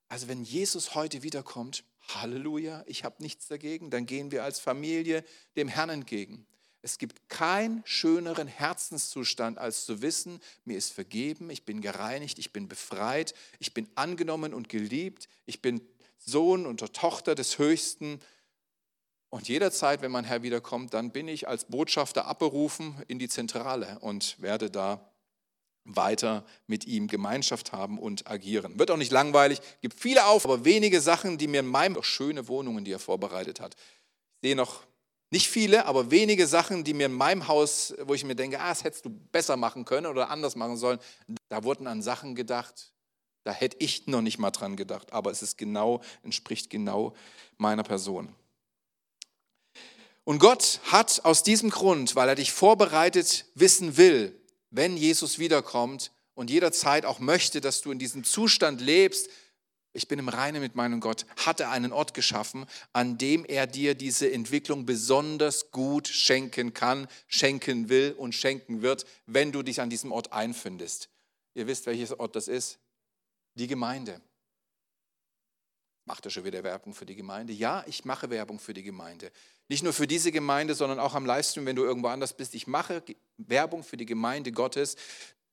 also 0.09 0.27
wenn 0.27 0.43
Jesus 0.43 0.97
heute 0.97 1.23
wiederkommt, 1.23 1.85
Halleluja, 2.09 2.83
ich 2.87 3.05
habe 3.05 3.23
nichts 3.23 3.47
dagegen, 3.47 3.89
dann 3.89 4.05
gehen 4.05 4.33
wir 4.33 4.43
als 4.43 4.59
Familie 4.59 5.25
dem 5.57 5.69
Herrn 5.69 5.91
entgegen. 5.91 6.45
Es 6.83 6.99
gibt 6.99 7.29
keinen 7.29 7.83
schöneren 7.87 8.49
Herzenszustand, 8.49 9.59
als 9.59 9.85
zu 9.85 10.03
wissen, 10.03 10.41
mir 10.65 10.77
ist 10.77 10.93
vergeben, 10.93 11.51
ich 11.51 11.65
bin 11.65 11.83
gereinigt, 11.83 12.41
ich 12.41 12.53
bin 12.53 12.67
befreit, 12.67 13.33
ich 13.61 13.73
bin 13.73 13.89
angenommen 13.95 14.53
und 14.53 14.69
geliebt, 14.69 15.29
ich 15.47 15.63
bin 15.63 15.81
Sohn 16.19 16.67
und 16.67 16.81
Tochter 16.95 17.37
des 17.37 17.59
Höchsten. 17.59 18.21
Und 19.29 19.47
jederzeit, 19.47 20.03
wenn 20.03 20.11
mein 20.11 20.25
Herr 20.25 20.43
wiederkommt, 20.43 20.95
dann 20.95 21.13
bin 21.13 21.29
ich 21.29 21.47
als 21.47 21.67
Botschafter 21.67 22.27
abberufen 22.27 23.01
in 23.07 23.21
die 23.21 23.29
Zentrale 23.29 24.01
und 24.01 24.43
werde 24.43 24.69
da 24.69 25.09
weiter 25.89 26.45
mit 26.67 26.87
ihm 26.87 27.09
Gemeinschaft 27.09 27.73
haben 27.73 27.99
und 27.99 28.31
agieren. 28.31 28.79
Wird 28.79 28.91
auch 28.91 28.97
nicht 28.97 29.13
langweilig, 29.13 29.61
gibt 29.81 29.99
viele 29.99 30.27
auf, 30.27 30.45
aber 30.45 30.65
wenige 30.65 31.01
Sachen, 31.01 31.39
die 31.39 31.49
mir 31.49 31.61
in 31.61 31.67
meinem, 31.67 31.97
auch 31.97 32.05
schöne 32.05 32.47
Wohnungen, 32.49 32.85
die 32.85 32.93
er 32.93 32.99
vorbereitet 32.99 33.61
hat. 33.61 33.75
Ich 33.75 34.49
sehe 34.49 34.57
noch 34.57 34.83
Nicht 35.31 35.49
viele, 35.49 35.85
aber 35.85 36.11
wenige 36.11 36.47
Sachen, 36.47 36.85
die 36.85 36.95
mir 36.95 37.07
in 37.07 37.13
meinem 37.13 37.49
Haus, 37.49 37.95
wo 38.05 38.15
ich 38.15 38.25
mir 38.25 38.35
denke, 38.35 38.61
ah, 38.61 38.71
das 38.71 38.83
hättest 38.83 39.05
du 39.05 39.11
besser 39.11 39.57
machen 39.57 39.85
können 39.85 40.07
oder 40.07 40.31
anders 40.31 40.57
machen 40.57 40.79
sollen, 40.79 40.99
da 41.51 41.65
wurden 41.65 41.87
an 41.87 42.01
Sachen 42.01 42.35
gedacht, 42.35 42.93
da 43.45 43.53
hätte 43.53 43.77
ich 43.79 44.07
noch 44.07 44.23
nicht 44.23 44.39
mal 44.39 44.51
dran 44.51 44.77
gedacht, 44.77 45.13
aber 45.13 45.31
es 45.31 45.43
ist 45.43 45.59
genau, 45.59 46.01
entspricht 46.23 46.71
genau 46.71 47.15
meiner 47.59 47.83
Person. 47.83 48.35
Und 50.25 50.39
Gott 50.39 50.81
hat 50.85 51.25
aus 51.25 51.43
diesem 51.43 51.71
Grund, 51.71 52.15
weil 52.15 52.29
er 52.29 52.35
dich 52.35 52.53
vorbereitet 52.53 53.47
wissen 53.55 53.97
will, 53.99 54.38
wenn 54.71 54.97
Jesus 54.97 55.39
wiederkommt 55.39 56.13
und 56.35 56.51
jederzeit 56.51 57.05
auch 57.05 57.19
möchte, 57.19 57.61
dass 57.61 57.83
du 57.83 57.91
in 57.91 57.99
diesem 57.99 58.25
Zustand 58.25 58.81
lebst, 58.81 59.29
ich 59.93 60.07
bin 60.07 60.19
im 60.19 60.29
Reinen 60.29 60.61
mit 60.61 60.75
meinem 60.75 61.01
Gott, 61.01 61.27
hat 61.37 61.61
er 61.61 61.71
einen 61.71 61.93
Ort 61.93 62.15
geschaffen, 62.15 62.67
an 62.93 63.19
dem 63.19 63.45
er 63.45 63.67
dir 63.67 63.95
diese 63.95 64.31
Entwicklung 64.31 64.87
besonders 64.87 65.71
gut 65.71 66.07
schenken 66.07 66.75
kann, 66.75 67.09
schenken 67.27 67.89
will 67.89 68.15
und 68.17 68.35
schenken 68.35 68.83
wird, 68.83 69.07
wenn 69.27 69.51
du 69.51 69.63
dich 69.63 69.81
an 69.81 69.91
diesem 69.91 70.13
Ort 70.13 70.33
einfindest. 70.33 71.09
Ihr 71.55 71.67
wisst, 71.67 71.87
welches 71.87 72.13
Ort 72.19 72.37
das 72.37 72.47
ist? 72.47 72.79
Die 73.55 73.67
Gemeinde. 73.67 74.21
Macht 76.09 76.25
er 76.25 76.31
schon 76.31 76.45
wieder 76.45 76.65
Werbung 76.65 76.95
für 76.95 77.05
die 77.05 77.15
Gemeinde? 77.15 77.53
Ja, 77.53 77.85
ich 77.87 78.07
mache 78.07 78.31
Werbung 78.31 78.59
für 78.59 78.73
die 78.73 78.83
Gemeinde. 78.83 79.31
Nicht 79.69 79.83
nur 79.83 79.93
für 79.93 80.07
diese 80.07 80.33
Gemeinde, 80.33 80.75
sondern 80.75 80.99
auch 80.99 81.15
am 81.15 81.27
Livestream, 81.27 81.67
wenn 81.67 81.77
du 81.77 81.85
irgendwo 81.85 82.09
anders 82.09 82.35
bist. 82.35 82.55
Ich 82.55 82.67
mache 82.67 83.03
Werbung 83.37 83.85
für 83.85 83.99
die 83.99 84.07
Gemeinde 84.07 84.51
Gottes, 84.51 84.97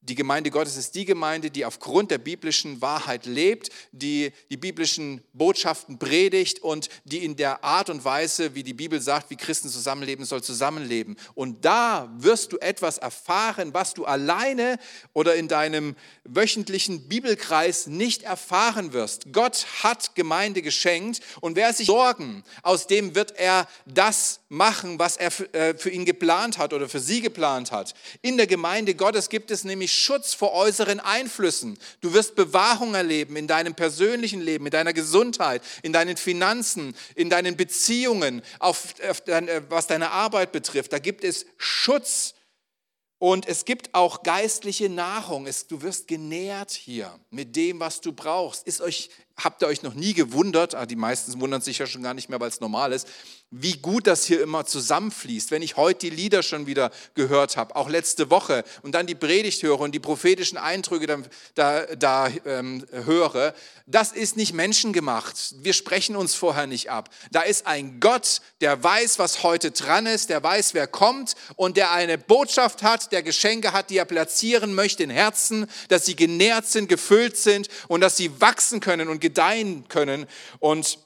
die 0.07 0.15
Gemeinde 0.15 0.51
Gottes 0.51 0.77
ist 0.77 0.93
die 0.95 1.05
Gemeinde, 1.05 1.49
die 1.49 1.65
aufgrund 1.65 2.11
der 2.11 2.19
biblischen 2.19 2.81
Wahrheit 2.81 3.25
lebt, 3.25 3.69
die 3.91 4.31
die 4.51 4.57
biblischen 4.57 5.21
Botschaften 5.33 5.97
predigt 5.97 6.59
und 6.59 6.89
die 7.05 7.25
in 7.25 7.35
der 7.35 7.63
Art 7.63 7.89
und 7.89 8.05
Weise, 8.05 8.53
wie 8.53 8.63
die 8.63 8.73
Bibel 8.73 9.01
sagt, 9.01 9.29
wie 9.31 9.35
Christen 9.35 9.69
zusammenleben 9.69 10.25
soll, 10.25 10.43
zusammenleben. 10.43 11.17
Und 11.33 11.65
da 11.65 12.13
wirst 12.17 12.53
du 12.53 12.57
etwas 12.57 12.99
erfahren, 12.99 13.73
was 13.73 13.93
du 13.95 14.05
alleine 14.05 14.77
oder 15.13 15.35
in 15.35 15.47
deinem 15.47 15.95
wöchentlichen 16.23 17.07
Bibelkreis 17.07 17.87
nicht 17.87 18.23
erfahren 18.23 18.93
wirst. 18.93 19.33
Gott 19.33 19.65
hat 19.81 20.15
Gemeinde 20.15 20.61
geschenkt 20.61 21.21
und 21.41 21.55
wer 21.55 21.73
sich 21.73 21.87
sorgen, 21.87 22.43
aus 22.61 22.87
dem 22.87 23.15
wird 23.15 23.37
er 23.37 23.67
das 23.85 24.41
machen, 24.55 24.97
was 24.97 25.17
er 25.17 25.31
äh, 25.53 25.77
für 25.77 25.89
ihn 25.89 26.05
geplant 26.05 26.57
hat 26.57 26.73
oder 26.73 26.89
für 26.89 26.99
sie 26.99 27.21
geplant 27.21 27.71
hat. 27.71 27.93
In 28.21 28.37
der 28.37 28.47
Gemeinde 28.47 28.95
Gottes 28.95 29.29
gibt 29.29 29.51
es 29.51 29.63
nämlich 29.63 29.93
Schutz 29.93 30.33
vor 30.33 30.53
äußeren 30.53 30.99
Einflüssen. 30.99 31.77
Du 32.01 32.13
wirst 32.13 32.35
Bewahrung 32.35 32.95
erleben 32.95 33.35
in 33.35 33.47
deinem 33.47 33.75
persönlichen 33.75 34.41
Leben, 34.41 34.65
in 34.65 34.71
deiner 34.71 34.93
Gesundheit, 34.93 35.61
in 35.83 35.93
deinen 35.93 36.17
Finanzen, 36.17 36.95
in 37.15 37.29
deinen 37.29 37.57
Beziehungen, 37.57 38.41
auf, 38.59 38.95
auf 39.07 39.21
dein, 39.21 39.47
äh, 39.47 39.61
was 39.69 39.87
deine 39.87 40.11
Arbeit 40.11 40.51
betrifft. 40.51 40.93
Da 40.93 40.99
gibt 40.99 41.23
es 41.23 41.45
Schutz. 41.57 42.33
Und 43.17 43.47
es 43.47 43.63
gibt 43.63 43.95
auch 43.95 44.23
geistliche 44.23 44.89
Nahrung. 44.89 45.47
Du 45.69 45.81
wirst 45.81 46.07
genährt 46.07 46.71
hier 46.71 47.17
mit 47.29 47.55
dem, 47.55 47.79
was 47.79 48.01
du 48.01 48.11
brauchst. 48.11 48.67
Ist 48.67 48.81
euch, 48.81 49.09
habt 49.37 49.61
ihr 49.61 49.67
euch 49.67 49.83
noch 49.83 49.93
nie 49.93 50.13
gewundert? 50.13 50.75
Ah, 50.75 50.85
die 50.85 50.95
meisten 50.95 51.39
wundern 51.41 51.61
sich 51.61 51.77
ja 51.77 51.87
schon 51.87 52.03
gar 52.03 52.13
nicht 52.13 52.29
mehr, 52.29 52.39
weil 52.39 52.49
es 52.49 52.61
normal 52.61 52.93
ist 52.93 53.07
wie 53.61 53.77
gut 53.77 54.07
das 54.07 54.25
hier 54.25 54.41
immer 54.41 54.65
zusammenfließt. 54.65 55.51
Wenn 55.51 55.61
ich 55.61 55.77
heute 55.77 56.09
die 56.09 56.09
Lieder 56.09 56.43
schon 56.43 56.67
wieder 56.67 56.91
gehört 57.13 57.57
habe, 57.57 57.75
auch 57.75 57.89
letzte 57.89 58.29
Woche, 58.29 58.63
und 58.81 58.93
dann 58.93 59.07
die 59.07 59.15
Predigt 59.15 59.63
höre 59.63 59.79
und 59.79 59.93
die 59.93 59.99
prophetischen 59.99 60.57
Eindrücke 60.57 61.07
da, 61.07 61.19
da, 61.53 61.95
da 61.95 62.29
ähm, 62.45 62.85
höre, 62.91 63.53
das 63.87 64.11
ist 64.11 64.35
nicht 64.35 64.53
menschengemacht. 64.53 65.55
Wir 65.59 65.73
sprechen 65.73 66.15
uns 66.15 66.33
vorher 66.33 66.67
nicht 66.67 66.89
ab. 66.89 67.09
Da 67.31 67.41
ist 67.41 67.67
ein 67.67 67.99
Gott, 67.99 68.41
der 68.61 68.83
weiß, 68.83 69.19
was 69.19 69.43
heute 69.43 69.71
dran 69.71 70.05
ist, 70.07 70.29
der 70.29 70.41
weiß, 70.41 70.73
wer 70.73 70.87
kommt 70.87 71.35
und 71.55 71.77
der 71.77 71.91
eine 71.91 72.17
Botschaft 72.17 72.83
hat, 72.83 73.11
der 73.11 73.21
Geschenke 73.21 73.73
hat, 73.73 73.89
die 73.89 73.97
er 73.97 74.05
platzieren 74.05 74.73
möchte 74.73 75.03
in 75.03 75.11
Herzen, 75.11 75.67
dass 75.89 76.05
sie 76.05 76.15
genährt 76.15 76.65
sind, 76.65 76.89
gefüllt 76.89 77.37
sind 77.37 77.69
und 77.87 78.01
dass 78.01 78.17
sie 78.17 78.41
wachsen 78.41 78.79
können 78.79 79.07
und 79.07 79.21
gedeihen 79.25 79.87
können. 79.87 80.27
Und 80.59 80.99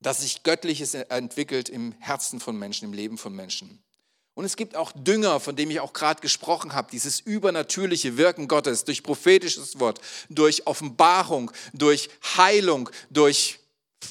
dass 0.00 0.20
sich 0.20 0.42
Göttliches 0.42 0.94
entwickelt 0.94 1.68
im 1.68 1.94
Herzen 1.98 2.38
von 2.38 2.58
Menschen, 2.58 2.84
im 2.84 2.92
Leben 2.92 3.16
von 3.18 3.34
Menschen. 3.34 3.82
Und 4.34 4.44
es 4.44 4.56
gibt 4.56 4.76
auch 4.76 4.92
Dünger, 4.92 5.40
von 5.40 5.56
dem 5.56 5.70
ich 5.70 5.80
auch 5.80 5.94
gerade 5.94 6.20
gesprochen 6.20 6.74
habe, 6.74 6.90
dieses 6.92 7.20
übernatürliche 7.20 8.18
Wirken 8.18 8.48
Gottes 8.48 8.84
durch 8.84 9.02
prophetisches 9.02 9.80
Wort, 9.80 10.00
durch 10.28 10.66
Offenbarung, 10.66 11.50
durch 11.72 12.10
Heilung, 12.36 12.90
durch 13.08 13.58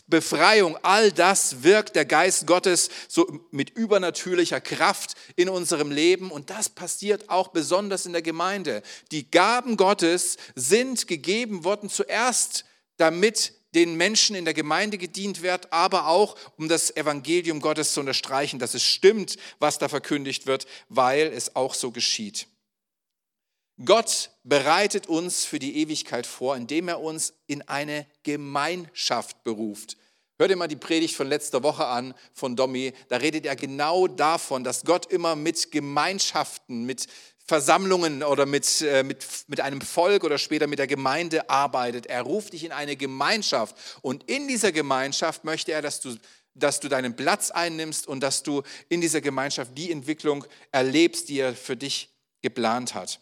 Befreiung, 0.08 0.78
all 0.82 1.12
das 1.12 1.64
wirkt 1.64 1.96
der 1.96 2.06
Geist 2.06 2.48
Gottes 2.48 2.90
so 3.08 3.40
mit 3.52 3.70
übernatürlicher 3.70 4.60
Kraft 4.60 5.14
in 5.36 5.48
unserem 5.48 5.92
Leben 5.92 6.32
und 6.32 6.50
das 6.50 6.70
passiert 6.70 7.30
auch 7.30 7.50
besonders 7.50 8.08
in 8.08 8.14
der 8.14 8.24
Gemeinde. 8.24 8.82
Die 9.12 9.30
Gaben 9.30 9.78
Gottes 9.78 10.38
sind 10.56 11.08
gegeben 11.08 11.64
worden 11.64 11.90
zuerst, 11.90 12.66
damit 12.98 13.54
den 13.76 13.96
Menschen 13.96 14.36
in 14.36 14.46
der 14.46 14.54
Gemeinde 14.54 14.98
gedient 14.98 15.42
wird, 15.42 15.72
aber 15.74 16.08
auch 16.08 16.36
um 16.58 16.70
das 16.70 16.96
Evangelium 16.96 17.60
Gottes 17.60 17.92
zu 17.94 18.00
unterstreichen, 18.00 18.58
dass 18.58 18.74
es 18.74 18.84
stimmt, 18.84 19.38
was 19.60 19.78
da 19.78 19.90
verkündigt 19.90 20.48
wird, 20.48 20.66
weil 20.88 21.28
es 21.28 21.56
auch 21.56 21.74
so 21.74 21.92
geschieht. 21.92 22.48
Gott 23.84 24.30
bereitet 24.44 25.08
uns 25.08 25.44
für 25.44 25.60
die 25.60 25.78
Ewigkeit 25.78 26.26
vor, 26.26 26.56
indem 26.56 26.88
er 26.88 27.02
uns 27.02 27.34
in 27.46 27.62
eine 27.64 28.08
Gemeinschaft 28.24 29.44
beruft. 29.44 29.98
Hör 30.38 30.48
dir 30.48 30.56
mal 30.56 30.68
die 30.68 30.78
Predigt 30.78 31.16
von 31.16 31.28
letzter 31.28 31.64
Woche 31.64 31.86
an 31.86 32.14
von 32.34 32.56
Domi. 32.56 32.94
Da 33.10 33.18
redet 33.18 33.46
er 33.46 33.56
genau 33.56 34.08
davon, 34.08 34.64
dass 34.64 34.84
Gott 34.84 35.06
immer 35.06 35.36
mit 35.36 35.72
Gemeinschaften, 35.72 36.86
mit 36.86 37.08
Versammlungen 37.48 38.24
oder 38.24 38.46
mit, 38.46 38.82
äh, 38.82 39.04
mit, 39.04 39.26
mit 39.48 39.62
einem 39.62 39.80
Volk 39.82 40.24
oder 40.24 40.40
später 40.40 40.66
mit 40.66 40.80
der 40.80 40.88
Gemeinde 40.88 41.50
arbeitet. 41.50 42.08
Er 42.08 42.24
ruft 42.24 42.54
dich 42.54 42.64
in 42.64 42.72
eine 42.72 42.96
Gemeinschaft 42.96 43.76
und 44.02 44.24
in 44.30 44.48
dieser 44.48 44.72
Gemeinschaft 44.72 45.44
möchte 45.44 45.72
er, 45.72 45.84
dass 45.84 46.02
du, 46.02 46.16
dass 46.56 46.80
du 46.80 46.90
deinen 46.90 47.16
Platz 47.16 47.52
einnimmst 47.52 48.08
und 48.08 48.22
dass 48.22 48.42
du 48.42 48.64
in 48.90 49.00
dieser 49.00 49.22
Gemeinschaft 49.22 49.78
die 49.78 49.92
Entwicklung 49.92 50.44
erlebst, 50.72 51.30
die 51.30 51.40
er 51.40 51.54
für 51.54 51.76
dich 51.76 52.10
geplant 52.42 52.96
hat. 52.96 53.20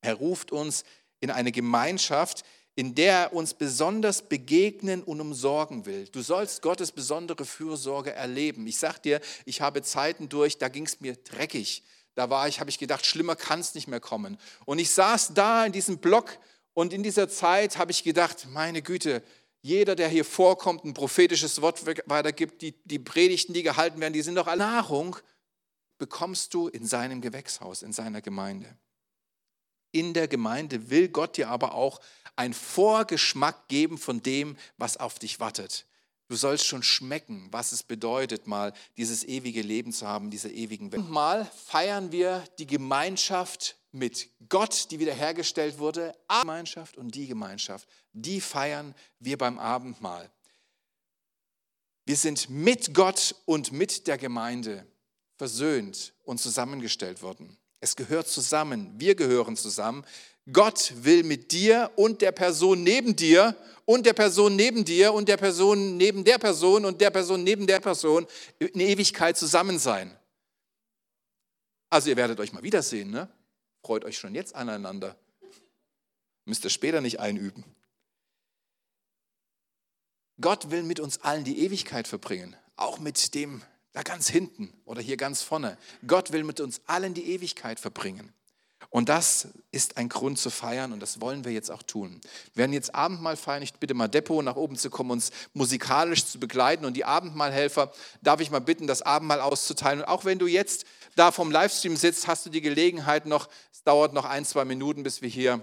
Er 0.00 0.14
ruft 0.14 0.50
uns 0.50 0.84
in 1.20 1.30
eine 1.30 1.52
Gemeinschaft, 1.52 2.44
in 2.74 2.96
der 2.96 3.14
er 3.14 3.32
uns 3.34 3.54
besonders 3.54 4.22
begegnen 4.22 5.04
und 5.04 5.20
umsorgen 5.20 5.86
will. 5.86 6.08
Du 6.08 6.22
sollst 6.22 6.60
Gottes 6.60 6.90
besondere 6.90 7.44
Fürsorge 7.44 8.12
erleben. 8.12 8.66
Ich 8.66 8.78
sag 8.78 8.98
dir, 8.98 9.20
ich 9.44 9.60
habe 9.60 9.82
Zeiten 9.82 10.28
durch, 10.28 10.58
da 10.58 10.68
ging 10.68 10.86
es 10.86 11.00
mir 11.00 11.14
dreckig. 11.14 11.84
Da 12.14 12.30
war 12.30 12.46
ich, 12.48 12.60
habe 12.60 12.70
ich 12.70 12.78
gedacht, 12.78 13.06
schlimmer 13.06 13.36
kann 13.36 13.60
es 13.60 13.74
nicht 13.74 13.88
mehr 13.88 14.00
kommen. 14.00 14.38
Und 14.64 14.78
ich 14.78 14.90
saß 14.90 15.34
da 15.34 15.66
in 15.66 15.72
diesem 15.72 15.98
Block 15.98 16.38
und 16.72 16.92
in 16.92 17.02
dieser 17.02 17.28
Zeit 17.28 17.78
habe 17.78 17.90
ich 17.90 18.04
gedacht, 18.04 18.46
meine 18.50 18.82
Güte, 18.82 19.22
jeder, 19.62 19.96
der 19.96 20.08
hier 20.08 20.24
vorkommt, 20.24 20.84
ein 20.84 20.92
prophetisches 20.92 21.62
Wort 21.62 21.86
weitergibt, 22.06 22.60
die, 22.60 22.72
die 22.84 22.98
Predigten, 22.98 23.54
die 23.54 23.62
gehalten 23.62 24.00
werden, 24.00 24.12
die 24.12 24.22
sind 24.22 24.34
doch 24.34 24.46
alle 24.46 24.58
Nahrung, 24.58 25.16
bekommst 25.98 26.52
du 26.52 26.68
in 26.68 26.86
seinem 26.86 27.20
Gewächshaus, 27.20 27.82
in 27.82 27.92
seiner 27.92 28.20
Gemeinde. 28.20 28.76
In 29.90 30.12
der 30.12 30.28
Gemeinde 30.28 30.90
will 30.90 31.08
Gott 31.08 31.36
dir 31.36 31.48
aber 31.48 31.74
auch 31.74 32.00
einen 32.36 32.52
Vorgeschmack 32.52 33.68
geben 33.68 33.96
von 33.96 34.22
dem, 34.22 34.56
was 34.76 34.96
auf 34.96 35.18
dich 35.18 35.40
wartet. 35.40 35.86
Du 36.28 36.36
sollst 36.36 36.64
schon 36.64 36.82
schmecken, 36.82 37.48
was 37.50 37.72
es 37.72 37.82
bedeutet, 37.82 38.46
mal 38.46 38.72
dieses 38.96 39.24
ewige 39.24 39.60
Leben 39.60 39.92
zu 39.92 40.06
haben, 40.06 40.30
diese 40.30 40.50
ewigen 40.50 40.90
Welt. 40.90 41.08
Mal 41.08 41.44
feiern 41.66 42.12
wir 42.12 42.42
die 42.58 42.66
Gemeinschaft 42.66 43.76
mit 43.92 44.28
Gott, 44.48 44.90
die 44.90 44.98
wiederhergestellt 44.98 45.78
wurde. 45.78 46.14
Die 46.30 46.40
Gemeinschaft 46.40 46.96
und 46.96 47.14
die 47.14 47.26
Gemeinschaft, 47.26 47.88
die 48.12 48.40
feiern 48.40 48.94
wir 49.18 49.36
beim 49.36 49.58
Abendmahl. 49.58 50.30
Wir 52.06 52.16
sind 52.16 52.50
mit 52.50 52.94
Gott 52.94 53.34
und 53.44 53.72
mit 53.72 54.06
der 54.06 54.18
Gemeinde 54.18 54.86
versöhnt 55.36 56.14
und 56.22 56.38
zusammengestellt 56.38 57.22
worden. 57.22 57.58
Es 57.80 57.96
gehört 57.96 58.28
zusammen. 58.28 58.94
Wir 58.98 59.14
gehören 59.14 59.56
zusammen. 59.56 60.04
Gott 60.52 60.92
will 60.96 61.22
mit 61.22 61.52
dir 61.52 61.90
und 61.96 62.20
der 62.20 62.32
Person 62.32 62.82
neben 62.82 63.16
dir 63.16 63.56
und 63.86 64.04
der 64.06 64.12
Person 64.12 64.56
neben 64.56 64.84
dir 64.84 65.12
und 65.12 65.28
der 65.28 65.36
Person 65.36 65.96
neben 65.96 66.24
der 66.24 66.38
Person 66.38 66.84
und 66.84 67.00
der 67.00 67.10
Person 67.10 67.44
neben 67.44 67.66
der 67.66 67.80
Person 67.80 68.26
in 68.58 68.80
Ewigkeit 68.80 69.36
zusammen 69.36 69.78
sein. 69.78 70.16
Also 71.90 72.10
ihr 72.10 72.16
werdet 72.16 72.40
euch 72.40 72.52
mal 72.52 72.62
wiedersehen, 72.62 73.10
ne? 73.10 73.28
Freut 73.84 74.04
euch 74.04 74.18
schon 74.18 74.34
jetzt 74.34 74.54
aneinander. 74.54 75.16
Müsst 76.44 76.64
ihr 76.64 76.70
später 76.70 77.00
nicht 77.00 77.20
einüben. 77.20 77.64
Gott 80.40 80.70
will 80.70 80.82
mit 80.82 81.00
uns 81.00 81.20
allen 81.22 81.44
die 81.44 81.60
Ewigkeit 81.60 82.08
verbringen, 82.08 82.56
auch 82.76 82.98
mit 82.98 83.34
dem 83.34 83.62
da 83.92 84.02
ganz 84.02 84.28
hinten 84.28 84.72
oder 84.84 85.00
hier 85.00 85.16
ganz 85.16 85.42
vorne. 85.42 85.78
Gott 86.06 86.32
will 86.32 86.42
mit 86.42 86.60
uns 86.60 86.80
allen 86.86 87.14
die 87.14 87.30
Ewigkeit 87.30 87.78
verbringen. 87.78 88.34
Und 88.94 89.08
das 89.08 89.48
ist 89.72 89.96
ein 89.96 90.08
Grund 90.08 90.38
zu 90.38 90.50
feiern 90.50 90.92
und 90.92 91.00
das 91.00 91.20
wollen 91.20 91.44
wir 91.44 91.50
jetzt 91.50 91.68
auch 91.68 91.82
tun. 91.82 92.20
Wir 92.52 92.60
werden 92.60 92.72
jetzt 92.72 92.94
Abendmahl 92.94 93.36
feiern. 93.36 93.60
Ich 93.60 93.74
bitte 93.74 93.92
mal 93.92 94.06
Depot 94.06 94.44
nach 94.44 94.54
oben 94.54 94.76
zu 94.76 94.88
kommen, 94.88 95.10
uns 95.10 95.32
musikalisch 95.52 96.24
zu 96.24 96.38
begleiten. 96.38 96.84
Und 96.84 96.94
die 96.94 97.04
Abendmahlhelfer 97.04 97.90
darf 98.22 98.38
ich 98.38 98.52
mal 98.52 98.60
bitten, 98.60 98.86
das 98.86 99.02
Abendmahl 99.02 99.40
auszuteilen. 99.40 100.02
Und 100.02 100.04
auch 100.06 100.24
wenn 100.24 100.38
du 100.38 100.46
jetzt 100.46 100.84
da 101.16 101.32
vom 101.32 101.50
Livestream 101.50 101.96
sitzt, 101.96 102.28
hast 102.28 102.46
du 102.46 102.50
die 102.50 102.60
Gelegenheit 102.60 103.26
noch, 103.26 103.48
es 103.72 103.82
dauert 103.82 104.12
noch 104.12 104.26
ein, 104.26 104.44
zwei 104.44 104.64
Minuten, 104.64 105.02
bis 105.02 105.22
wir 105.22 105.28
hier 105.28 105.60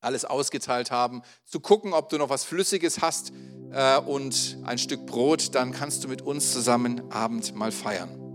alles 0.00 0.24
ausgeteilt 0.24 0.90
haben, 0.90 1.20
zu 1.44 1.60
gucken, 1.60 1.92
ob 1.92 2.08
du 2.08 2.16
noch 2.16 2.30
was 2.30 2.44
Flüssiges 2.44 3.02
hast 3.02 3.30
äh, 3.72 3.98
und 3.98 4.56
ein 4.64 4.78
Stück 4.78 5.04
Brot, 5.04 5.54
dann 5.54 5.72
kannst 5.72 6.02
du 6.02 6.08
mit 6.08 6.22
uns 6.22 6.50
zusammen 6.50 7.12
Abendmahl 7.12 7.72
feiern. 7.72 8.27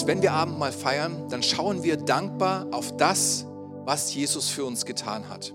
Und 0.00 0.06
wenn 0.06 0.22
wir 0.22 0.32
Abendmahl 0.32 0.72
feiern, 0.72 1.28
dann 1.28 1.42
schauen 1.42 1.82
wir 1.82 1.98
dankbar 1.98 2.66
auf 2.72 2.96
das, 2.96 3.44
was 3.84 4.14
Jesus 4.14 4.48
für 4.48 4.64
uns 4.64 4.86
getan 4.86 5.28
hat. 5.28 5.52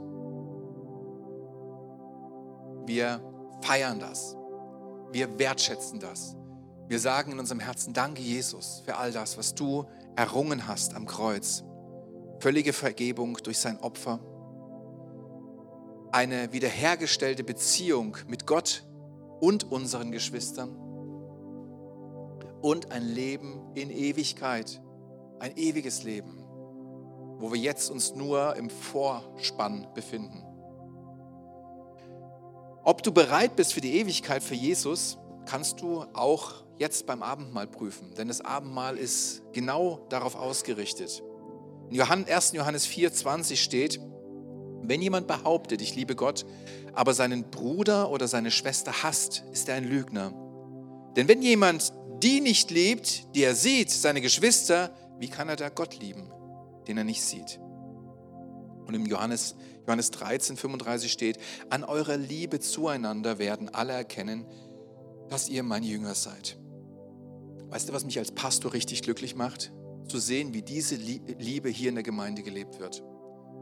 Wir 2.86 3.22
feiern 3.62 4.00
das. 4.00 4.38
Wir 5.12 5.40
wertschätzen 5.40 6.00
das. 6.00 6.36
Wir 6.88 7.00
sagen 7.00 7.32
in 7.32 7.40
unserem 7.40 7.60
Herzen, 7.60 7.94
danke 7.94 8.22
Jesus 8.22 8.84
für 8.86 8.98
all 8.98 9.12
das, 9.12 9.36
was 9.40 9.56
du 9.56 9.86
errungen 10.16 10.68
hast 10.68 10.94
am 10.94 11.08
Kreuz. 11.08 11.64
Völlige 12.40 12.74
Vergebung 12.74 13.40
durch 13.44 13.58
sein 13.58 13.80
Opfer. 13.80 14.20
Eine 16.12 16.54
wiederhergestellte 16.54 17.44
Beziehung 17.44 18.16
mit 18.28 18.46
Gott 18.46 18.86
und 19.40 19.72
unseren 19.72 20.12
Geschwistern 20.12 20.85
und 22.66 22.92
ein 22.92 23.04
Leben 23.08 23.62
in 23.76 23.92
Ewigkeit, 23.92 24.82
ein 25.38 25.56
ewiges 25.56 26.02
Leben, 26.02 26.44
wo 27.38 27.54
wir 27.54 27.60
jetzt 27.60 27.92
uns 27.92 28.16
nur 28.16 28.56
im 28.56 28.72
Vorspann 28.72 29.88
befinden. 29.94 30.44
Ob 32.84 33.04
du 33.04 33.12
bereit 33.12 33.56
bist 33.56 33.72
für 33.72 33.82
die 33.82 34.00
Ewigkeit 34.00 34.42
für 34.42 34.56
Jesus, 34.56 35.20
kannst 35.46 35.80
du 35.82 36.06
auch 36.14 36.64
jetzt 36.80 37.06
beim 37.06 37.22
Abendmahl 37.22 37.68
prüfen, 37.68 38.16
denn 38.18 38.30
das 38.30 38.42
Abendmahl 38.42 38.98
ist 38.98 39.44
genau 39.54 40.04
darauf 40.10 40.36
ausgerichtet. 40.36 41.22
In 41.92 42.02
1. 42.02 42.54
Johannes 42.54 42.88
4,20 42.88 43.58
steht, 43.58 44.00
wenn 44.82 45.04
jemand 45.04 45.28
behauptet, 45.28 45.84
ich 45.84 45.96
liebe 45.96 46.16
Gott, 46.16 46.48
aber 46.94 47.14
seinen 47.14 47.44
Bruder 47.52 48.10
oder 48.10 48.28
seine 48.28 48.50
Schwester 48.50 49.04
hasst, 49.04 49.44
ist 49.52 49.70
er 49.70 49.76
ein 49.76 49.84
Lügner. 49.84 50.34
Denn 51.16 51.28
wenn 51.28 51.44
jemand 51.44 51.94
die 52.26 52.42
nicht 52.42 52.72
liebt, 52.72 53.36
die 53.36 53.44
er 53.44 53.54
sieht, 53.54 53.92
seine 53.92 54.20
Geschwister, 54.20 54.90
wie 55.20 55.30
kann 55.30 55.48
er 55.48 55.56
da 55.56 55.70
Gott 55.70 56.00
lieben, 56.00 56.32
den 56.88 56.98
er 56.98 57.04
nicht 57.04 57.22
sieht? 57.22 57.60
Und 58.88 58.96
im 58.96 59.06
Johannes, 59.06 59.56
Johannes 59.86 60.10
13, 60.10 60.58
35 60.58 61.12
steht, 61.12 61.38
an 61.70 61.84
eurer 61.84 62.18
Liebe 62.18 62.60
zueinander 62.60 63.38
werden 63.38 63.70
alle 63.70 63.94
erkennen, 63.94 64.48
dass 65.30 65.50
ihr 65.50 65.62
mein 65.62 65.84
Jünger 65.84 66.16
seid. 66.16 66.58
Weißt 67.70 67.90
du, 67.90 67.94
was 67.94 68.06
mich 68.06 68.18
als 68.18 68.32
Pastor 68.32 68.74
richtig 68.74 69.04
glücklich 69.04 69.36
macht? 69.36 69.72
Zu 70.08 70.18
sehen, 70.18 70.54
wie 70.56 70.64
diese 70.64 70.96
Liebe 70.96 71.70
hier 71.70 71.90
in 71.90 71.96
der 71.96 72.04
Gemeinde 72.04 72.42
gelebt 72.42 72.80
wird. 72.80 73.04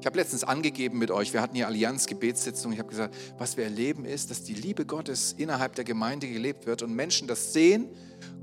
Ich 0.04 0.06
habe 0.06 0.18
letztens 0.18 0.44
angegeben 0.44 0.98
mit 0.98 1.12
euch, 1.12 1.32
wir 1.32 1.42
hatten 1.42 1.56
hier 1.56 1.66
Allianz-Gebetssitzung, 1.66 2.74
ich 2.74 2.80
habe 2.80 2.90
gesagt, 2.90 3.16
was 3.38 3.56
wir 3.56 3.64
erleben 3.64 4.04
ist, 4.04 4.32
dass 4.32 4.44
die 4.44 4.54
Liebe 4.54 4.86
Gottes 4.86 5.32
innerhalb 5.32 5.76
der 5.76 5.86
Gemeinde 5.86 6.28
gelebt 6.28 6.66
wird 6.66 6.82
und 6.82 6.94
Menschen 6.94 7.26
das 7.26 7.54
sehen, 7.54 7.88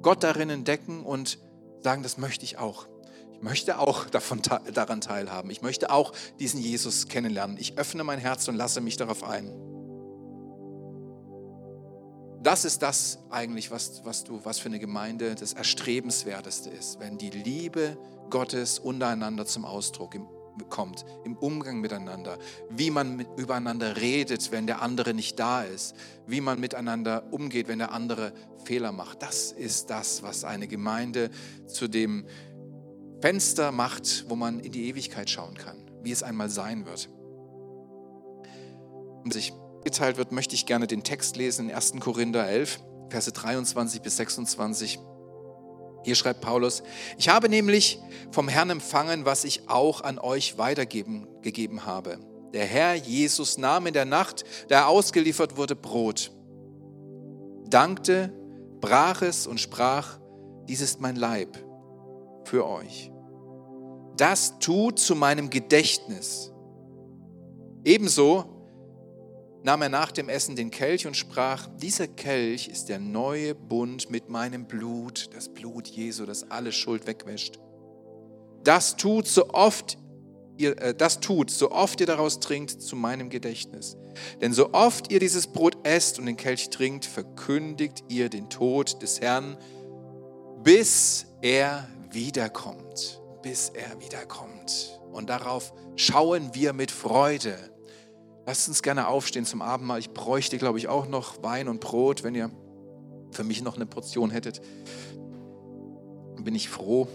Gott 0.00 0.22
darin 0.22 0.48
entdecken 0.48 1.04
und 1.04 1.38
sagen, 1.82 2.02
das 2.02 2.16
möchte 2.16 2.46
ich 2.46 2.56
auch. 2.56 2.86
Ich 3.34 3.42
möchte 3.42 3.78
auch 3.78 4.06
davon, 4.10 4.40
daran 4.72 5.02
teilhaben. 5.02 5.50
Ich 5.50 5.60
möchte 5.60 5.90
auch 5.90 6.14
diesen 6.38 6.62
Jesus 6.62 7.08
kennenlernen. 7.08 7.58
Ich 7.58 7.76
öffne 7.76 8.04
mein 8.04 8.20
Herz 8.20 8.48
und 8.48 8.56
lasse 8.56 8.80
mich 8.80 8.96
darauf 8.96 9.22
ein. 9.22 9.52
Das 12.42 12.64
ist 12.64 12.80
das 12.80 13.18
eigentlich, 13.28 13.70
was, 13.70 14.02
was, 14.06 14.24
du, 14.24 14.42
was 14.46 14.60
für 14.60 14.70
eine 14.70 14.78
Gemeinde 14.78 15.34
das 15.34 15.52
Erstrebenswerteste 15.52 16.70
ist, 16.70 17.00
wenn 17.00 17.18
die 17.18 17.28
Liebe 17.28 17.98
Gottes 18.30 18.78
untereinander 18.78 19.44
zum 19.44 19.66
Ausdruck 19.66 20.14
im 20.14 20.26
kommt, 20.68 21.04
im 21.24 21.36
Umgang 21.36 21.80
miteinander, 21.80 22.38
wie 22.68 22.90
man 22.90 23.16
mit, 23.16 23.28
übereinander 23.36 23.96
redet, 23.96 24.52
wenn 24.52 24.66
der 24.66 24.82
andere 24.82 25.14
nicht 25.14 25.38
da 25.38 25.62
ist, 25.62 25.94
wie 26.26 26.40
man 26.40 26.60
miteinander 26.60 27.32
umgeht, 27.32 27.68
wenn 27.68 27.78
der 27.78 27.92
andere 27.92 28.32
Fehler 28.64 28.92
macht. 28.92 29.22
Das 29.22 29.52
ist 29.52 29.90
das, 29.90 30.22
was 30.22 30.44
eine 30.44 30.68
Gemeinde 30.68 31.30
zu 31.66 31.88
dem 31.88 32.26
Fenster 33.20 33.72
macht, 33.72 34.24
wo 34.28 34.36
man 34.36 34.60
in 34.60 34.72
die 34.72 34.88
Ewigkeit 34.88 35.28
schauen 35.28 35.54
kann, 35.54 35.76
wie 36.02 36.12
es 36.12 36.22
einmal 36.22 36.48
sein 36.48 36.86
wird. 36.86 37.08
Und 39.24 39.32
sich 39.32 39.52
geteilt 39.84 40.16
wird, 40.16 40.32
möchte 40.32 40.54
ich 40.54 40.66
gerne 40.66 40.86
den 40.86 41.02
Text 41.02 41.36
lesen 41.36 41.68
in 41.68 41.74
1. 41.74 41.94
Korinther 42.00 42.46
11, 42.46 42.80
Verse 43.10 43.32
23 43.32 44.02
bis 44.02 44.16
26. 44.16 44.98
Hier 46.02 46.14
schreibt 46.14 46.40
Paulus, 46.40 46.82
ich 47.18 47.28
habe 47.28 47.48
nämlich 47.48 47.98
vom 48.30 48.48
Herrn 48.48 48.70
empfangen, 48.70 49.24
was 49.24 49.44
ich 49.44 49.68
auch 49.68 50.00
an 50.00 50.18
euch 50.18 50.56
weitergeben 50.58 51.26
gegeben 51.42 51.84
habe. 51.84 52.18
Der 52.52 52.64
Herr 52.64 52.94
Jesus 52.94 53.58
nahm 53.58 53.86
in 53.86 53.94
der 53.94 54.04
Nacht, 54.04 54.44
da 54.68 54.80
er 54.80 54.88
ausgeliefert 54.88 55.56
wurde, 55.56 55.76
Brot, 55.76 56.32
dankte, 57.68 58.32
brach 58.80 59.22
es 59.22 59.46
und 59.46 59.60
sprach, 59.60 60.18
dies 60.68 60.80
ist 60.80 61.00
mein 61.00 61.16
Leib 61.16 61.58
für 62.44 62.66
euch. 62.66 63.12
Das 64.16 64.58
tut 64.58 64.98
zu 64.98 65.14
meinem 65.14 65.50
Gedächtnis. 65.50 66.52
Ebenso 67.84 68.59
nahm 69.62 69.82
er 69.82 69.88
nach 69.88 70.12
dem 70.12 70.28
Essen 70.28 70.56
den 70.56 70.70
Kelch 70.70 71.06
und 71.06 71.16
sprach, 71.16 71.68
dieser 71.76 72.08
Kelch 72.08 72.68
ist 72.68 72.88
der 72.88 72.98
neue 72.98 73.54
Bund 73.54 74.10
mit 74.10 74.28
meinem 74.28 74.66
Blut, 74.66 75.28
das 75.34 75.48
Blut 75.48 75.88
Jesu, 75.88 76.26
das 76.26 76.50
alle 76.50 76.72
Schuld 76.72 77.06
wegwäscht. 77.06 77.58
Das 78.64 78.96
tut 78.96 79.26
so 79.26 79.50
oft 79.50 79.98
ihr, 80.60 80.80
äh, 80.80 80.94
das 80.94 81.20
tut, 81.20 81.50
so 81.50 81.72
oft 81.72 82.00
ihr 82.00 82.06
daraus 82.06 82.40
trinkt, 82.40 82.82
zu 82.82 82.94
meinem 82.94 83.30
Gedächtnis. 83.30 83.96
Denn 84.40 84.52
so 84.52 84.72
oft 84.72 85.10
ihr 85.10 85.20
dieses 85.20 85.46
Brot 85.46 85.76
esst 85.84 86.18
und 86.18 86.26
den 86.26 86.36
Kelch 86.36 86.70
trinkt, 86.70 87.04
verkündigt 87.04 88.04
ihr 88.08 88.28
den 88.28 88.50
Tod 88.50 89.02
des 89.02 89.20
Herrn, 89.20 89.56
bis 90.62 91.26
er 91.40 91.88
wiederkommt. 92.10 93.20
Bis 93.42 93.70
er 93.70 93.98
wiederkommt. 94.00 95.00
Und 95.12 95.30
darauf 95.30 95.72
schauen 95.96 96.50
wir 96.54 96.72
mit 96.72 96.90
Freude. 96.90 97.56
Lasst 98.50 98.66
uns 98.66 98.82
gerne 98.82 99.06
aufstehen 99.06 99.46
zum 99.46 99.62
Abendmahl. 99.62 100.00
Ich 100.00 100.10
bräuchte, 100.10 100.58
glaube 100.58 100.76
ich, 100.78 100.88
auch 100.88 101.06
noch 101.06 101.40
Wein 101.40 101.68
und 101.68 101.78
Brot, 101.78 102.24
wenn 102.24 102.34
ihr 102.34 102.50
für 103.30 103.44
mich 103.44 103.62
noch 103.62 103.76
eine 103.76 103.86
Portion 103.86 104.32
hättet. 104.32 104.60
Bin 106.36 106.56
ich 106.56 106.68
froh. 106.68 107.06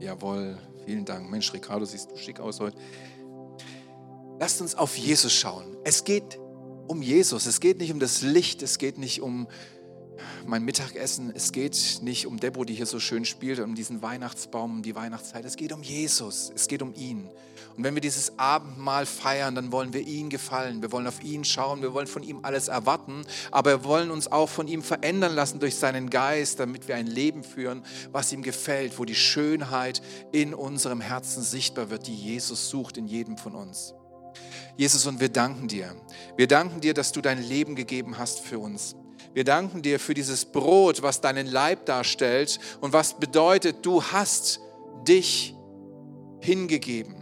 Jawohl, 0.00 0.56
vielen 0.86 1.04
Dank. 1.04 1.30
Mensch, 1.30 1.52
Ricardo, 1.52 1.84
siehst 1.84 2.10
du 2.10 2.16
schick 2.16 2.40
aus 2.40 2.60
heute. 2.60 2.78
Lasst 4.40 4.62
uns 4.62 4.74
auf 4.74 4.96
Jesus 4.96 5.30
schauen. 5.30 5.76
Es 5.84 6.04
geht 6.04 6.40
um 6.86 7.02
Jesus. 7.02 7.44
Es 7.44 7.60
geht 7.60 7.78
nicht 7.78 7.92
um 7.92 8.00
das 8.00 8.22
Licht. 8.22 8.62
Es 8.62 8.78
geht 8.78 8.96
nicht 8.96 9.20
um 9.20 9.48
mein 10.46 10.64
Mittagessen. 10.64 11.32
Es 11.34 11.52
geht 11.52 12.00
nicht 12.02 12.26
um 12.26 12.38
Debo, 12.38 12.64
die 12.64 12.74
hier 12.74 12.86
so 12.86 13.00
schön 13.00 13.24
spielt, 13.24 13.60
um 13.60 13.74
diesen 13.74 14.02
Weihnachtsbaum, 14.02 14.76
um 14.76 14.82
die 14.82 14.94
Weihnachtszeit. 14.94 15.44
Es 15.44 15.56
geht 15.56 15.72
um 15.72 15.82
Jesus. 15.82 16.52
Es 16.54 16.68
geht 16.68 16.82
um 16.82 16.94
ihn. 16.94 17.28
Und 17.76 17.84
wenn 17.84 17.94
wir 17.94 18.00
dieses 18.00 18.38
Abendmahl 18.38 19.04
feiern, 19.04 19.54
dann 19.54 19.70
wollen 19.70 19.92
wir 19.92 20.00
ihn 20.00 20.30
gefallen. 20.30 20.80
Wir 20.80 20.92
wollen 20.92 21.06
auf 21.06 21.22
ihn 21.22 21.44
schauen. 21.44 21.82
Wir 21.82 21.92
wollen 21.92 22.06
von 22.06 22.22
ihm 22.22 22.40
alles 22.42 22.68
erwarten. 22.68 23.24
Aber 23.50 23.70
wir 23.70 23.84
wollen 23.84 24.10
uns 24.10 24.32
auch 24.32 24.48
von 24.48 24.66
ihm 24.66 24.82
verändern 24.82 25.34
lassen 25.34 25.60
durch 25.60 25.76
seinen 25.76 26.08
Geist, 26.08 26.58
damit 26.58 26.88
wir 26.88 26.96
ein 26.96 27.06
Leben 27.06 27.44
führen, 27.44 27.82
was 28.12 28.32
ihm 28.32 28.42
gefällt, 28.42 28.98
wo 28.98 29.04
die 29.04 29.14
Schönheit 29.14 30.00
in 30.32 30.54
unserem 30.54 31.00
Herzen 31.00 31.42
sichtbar 31.42 31.90
wird, 31.90 32.06
die 32.06 32.14
Jesus 32.14 32.70
sucht 32.70 32.96
in 32.96 33.06
jedem 33.06 33.36
von 33.36 33.54
uns. 33.54 33.94
Jesus, 34.76 35.06
und 35.06 35.20
wir 35.20 35.30
danken 35.30 35.68
dir. 35.68 35.94
Wir 36.36 36.46
danken 36.46 36.80
dir, 36.80 36.94
dass 36.94 37.12
du 37.12 37.20
dein 37.20 37.42
Leben 37.42 37.76
gegeben 37.76 38.18
hast 38.18 38.40
für 38.40 38.58
uns. 38.58 38.94
Wir 39.36 39.44
danken 39.44 39.82
dir 39.82 40.00
für 40.00 40.14
dieses 40.14 40.46
Brot, 40.46 41.02
was 41.02 41.20
deinen 41.20 41.46
Leib 41.46 41.84
darstellt 41.84 42.58
und 42.80 42.94
was 42.94 43.18
bedeutet, 43.18 43.84
du 43.84 44.02
hast 44.02 44.60
dich 45.06 45.54
hingegeben. 46.40 47.16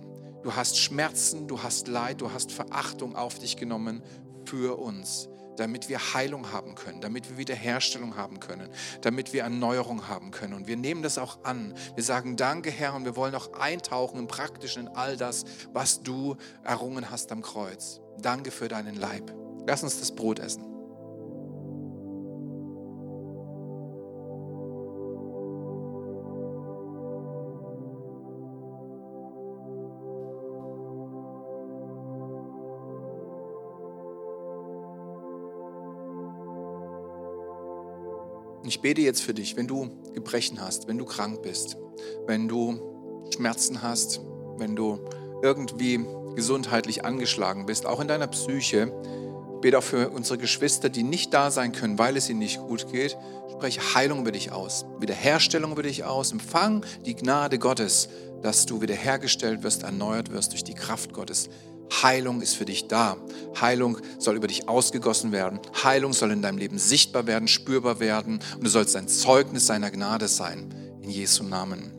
Du 0.45 0.55
hast 0.55 0.79
Schmerzen, 0.79 1.49
du 1.49 1.65
hast 1.65 1.89
Leid, 1.89 2.21
du 2.21 2.31
hast 2.31 2.53
Verachtung 2.53 3.17
auf 3.17 3.41
dich 3.41 3.57
genommen 3.57 4.01
für 4.45 4.79
uns. 4.79 5.29
damit 5.57 5.89
wir 5.89 6.01
Heilung 6.15 6.51
haben 6.51 6.75
können, 6.75 7.01
damit 7.01 7.31
wir 7.31 7.39
Wiederherstellung 7.39 8.17
haben 8.17 8.41
können, 8.41 8.69
damit 9.03 9.33
wir 9.33 9.43
Erneuerung 9.43 10.09
haben 10.09 10.33
können. 10.33 10.53
Und 10.53 10.67
wir 10.67 10.77
nehmen 10.77 11.05
das 11.05 11.17
auch 11.17 11.45
an. 11.45 11.75
Wir 11.95 12.03
sagen 12.03 12.37
Danke, 12.37 12.73
Herr, 12.73 12.93
und 12.95 13.05
wir 13.05 13.15
wollen 13.15 13.37
auch 13.37 13.53
eintauchen 13.53 14.19
im 14.19 14.27
Praktischen 14.27 14.89
in 14.89 14.97
all 14.97 15.17
das, 15.17 15.45
was 15.73 16.03
du 16.03 16.35
errungen 16.65 17.09
hast 17.09 17.31
am 17.31 17.41
Kreuz. 17.41 18.01
Danke 18.21 18.51
für 18.51 18.67
deinen 18.67 18.97
Leib. 18.97 19.33
Lass 19.65 19.85
uns 19.85 20.01
das 20.01 20.13
Brot 20.13 20.41
essen. 20.41 20.74
Und 38.65 38.69
ich 38.69 38.81
bete 38.81 39.03
jetzt 39.03 39.21
für 39.21 39.35
dich, 39.35 39.59
wenn 39.59 39.67
du 39.67 39.91
Gebrechen 40.15 40.59
hast, 40.59 40.89
wenn 40.89 40.97
du 40.97 41.05
krank 41.05 41.43
bist, 41.43 41.77
wenn 42.27 42.49
du 42.49 43.27
Schmerzen 43.35 43.83
hast, 43.83 44.23
wenn 44.57 44.75
du 44.75 45.01
irgendwie 45.43 46.03
gesundheitlich 46.35 47.05
angeschlagen 47.05 47.67
bist, 47.67 47.85
auch 47.85 48.01
in 48.01 48.09
deiner 48.09 48.27
Psyche. 48.27 48.91
Ich 49.57 49.61
bete 49.61 49.77
auch 49.77 49.83
für 49.83 50.09
unsere 50.09 50.39
Geschwister, 50.39 50.89
die 50.89 51.03
nicht 51.03 51.35
da 51.35 51.51
sein 51.51 51.73
können, 51.73 51.99
weil 51.99 52.17
es 52.17 52.31
ihnen 52.31 52.39
nicht 52.39 52.59
gut 52.59 52.91
geht. 52.91 53.19
Spreche 53.53 53.83
Heilung 53.95 54.21
über 54.21 54.33
dich 54.33 54.51
aus, 54.51 54.87
Wiederherstellung 54.99 55.73
über 55.73 55.83
dich 55.83 56.05
aus. 56.05 56.33
Empfang 56.33 56.87
die 57.05 57.17
Gnade 57.17 57.59
Gottes, 57.59 58.09
dass 58.41 58.65
du 58.65 58.81
wiederhergestellt 58.81 59.63
wirst, 59.63 59.83
erneuert 59.83 60.33
wirst 60.33 60.53
durch 60.53 60.65
die 60.65 60.73
Kraft 60.73 61.13
Gottes. 61.13 61.51
Heilung 62.03 62.41
ist 62.41 62.55
für 62.55 62.65
dich 62.65 62.89
da. 62.89 63.17
Heilung 63.61 63.99
soll 64.19 64.37
über 64.37 64.47
dich 64.47 64.69
ausgegossen 64.69 65.33
werden. 65.33 65.61
Heilung 65.83 66.13
soll 66.13 66.33
in 66.33 66.43
deinem 66.43 66.59
Leben 66.59 66.79
sichtbar 66.79 67.27
werden, 67.27 67.49
spürbar 67.49 68.01
werden. 68.01 68.41
Und 68.55 68.65
du 68.65 68.71
sollst 68.71 68.97
ein 68.97 69.09
Zeugnis 69.09 69.67
seiner 69.67 69.91
Gnade 69.91 70.29
sein. 70.29 70.75
In 71.01 71.11
Jesu 71.11 71.45
Namen. 71.45 71.93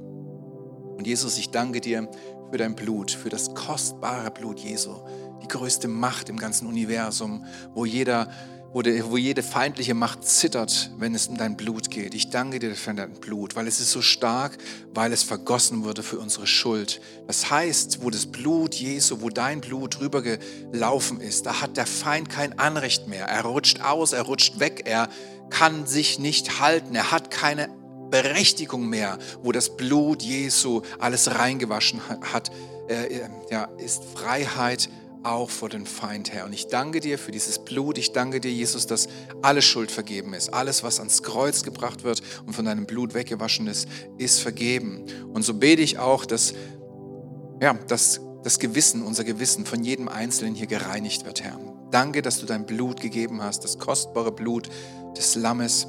Und 0.98 1.06
Jesus, 1.06 1.38
ich 1.38 1.52
danke 1.52 1.82
dir 1.82 2.10
für 2.52 2.58
dein 2.58 2.76
Blut, 2.76 3.12
für 3.12 3.30
das 3.30 3.54
kostbare 3.54 4.32
Blut 4.32 4.60
Jesu. 4.60 4.96
Die 5.44 5.48
größte 5.48 5.88
Macht 5.88 6.30
im 6.30 6.38
ganzen 6.38 6.68
Universum, 6.68 7.46
wo 7.74 7.86
jeder 7.86 8.30
wo, 8.76 8.82
de, 8.82 9.02
wo 9.10 9.16
jede 9.16 9.42
feindliche 9.42 9.94
Macht 9.94 10.28
zittert, 10.28 10.92
wenn 10.98 11.16
es 11.16 11.28
um 11.28 11.38
dein 11.38 11.56
Blut 11.56 11.90
geht. 11.90 12.14
Ich 12.14 12.30
danke 12.30 12.60
dir 12.60 12.76
für 12.76 12.94
dein 12.94 13.14
Blut, 13.14 13.56
weil 13.56 13.70
es 13.70 13.80
ist 13.80 13.92
so 13.92 14.02
stark, 14.02 14.58
weil 14.94 15.14
es 15.14 15.24
vergossen 15.24 15.86
wurde 15.86 16.04
für 16.04 16.20
unsere 16.20 16.46
Schuld. 16.46 17.00
Das 17.26 17.50
heißt, 17.50 18.04
wo 18.04 18.10
das 18.10 18.26
Blut 18.26 18.76
Jesu, 18.76 19.22
wo 19.22 19.30
dein 19.30 19.62
Blut 19.62 20.02
drüber 20.02 20.22
gelaufen 20.22 21.22
ist, 21.22 21.46
da 21.46 21.62
hat 21.62 21.78
der 21.78 21.86
Feind 21.86 22.30
kein 22.30 22.60
Anrecht 22.60 23.08
mehr. 23.08 23.28
Er 23.28 23.44
rutscht 23.46 23.80
aus, 23.80 24.12
er 24.12 24.24
rutscht 24.24 24.60
weg, 24.60 24.82
er 24.84 25.08
kann 25.50 25.88
sich 25.88 26.20
nicht 26.20 26.60
halten, 26.60 26.96
er 26.96 27.12
hat 27.12 27.32
keine 27.32 27.70
Berechtigung 28.12 28.90
mehr, 28.90 29.20
wo 29.42 29.54
das 29.54 29.78
Blut 29.78 30.22
Jesu 30.22 30.82
alles 31.00 31.34
reingewaschen 31.34 32.02
hat, 32.10 32.52
äh, 32.90 33.22
ja, 33.50 33.70
ist 33.78 34.04
Freiheit 34.04 34.90
auch 35.26 35.50
vor 35.50 35.70
den 35.70 35.86
Feind, 35.86 36.32
Herr. 36.32 36.46
Und 36.46 36.54
ich 36.54 36.68
danke 36.68 37.00
dir 37.00 37.18
für 37.18 37.32
dieses 37.32 37.60
Blut. 37.60 37.98
Ich 37.98 38.14
danke 38.14 38.40
dir, 38.40 38.52
Jesus, 38.52 38.88
dass 38.88 39.08
alle 39.42 39.62
Schuld 39.62 39.92
vergeben 39.92 40.34
ist. 40.34 40.54
Alles, 40.54 40.84
was 40.84 41.00
ans 41.00 41.24
Kreuz 41.24 41.64
gebracht 41.64 42.04
wird 42.04 42.22
und 42.46 42.54
von 42.54 42.66
deinem 42.66 42.86
Blut 42.86 43.14
weggewaschen 43.14 43.68
ist, 43.68 43.88
ist 44.18 44.42
vergeben. 44.42 45.06
Und 45.34 45.44
so 45.44 45.56
bete 45.56 45.82
ich 45.82 45.98
auch, 45.98 46.26
dass, 46.26 46.54
ja, 47.62 47.74
dass 47.74 48.22
das 48.44 48.60
Gewissen, 48.60 49.02
unser 49.02 49.24
Gewissen 49.24 49.66
von 49.66 49.84
jedem 49.84 50.08
Einzelnen 50.08 50.54
hier 50.54 50.68
gereinigt 50.68 51.26
wird, 51.26 51.44
Herr. 51.44 51.60
Danke, 51.90 52.22
dass 52.22 52.40
du 52.40 52.46
dein 52.46 52.66
Blut 52.66 53.02
gegeben 53.02 53.42
hast, 53.42 53.64
das 53.64 53.80
kostbare 53.80 54.32
Blut 54.32 54.70
des 55.18 55.36
Lammes, 55.36 55.88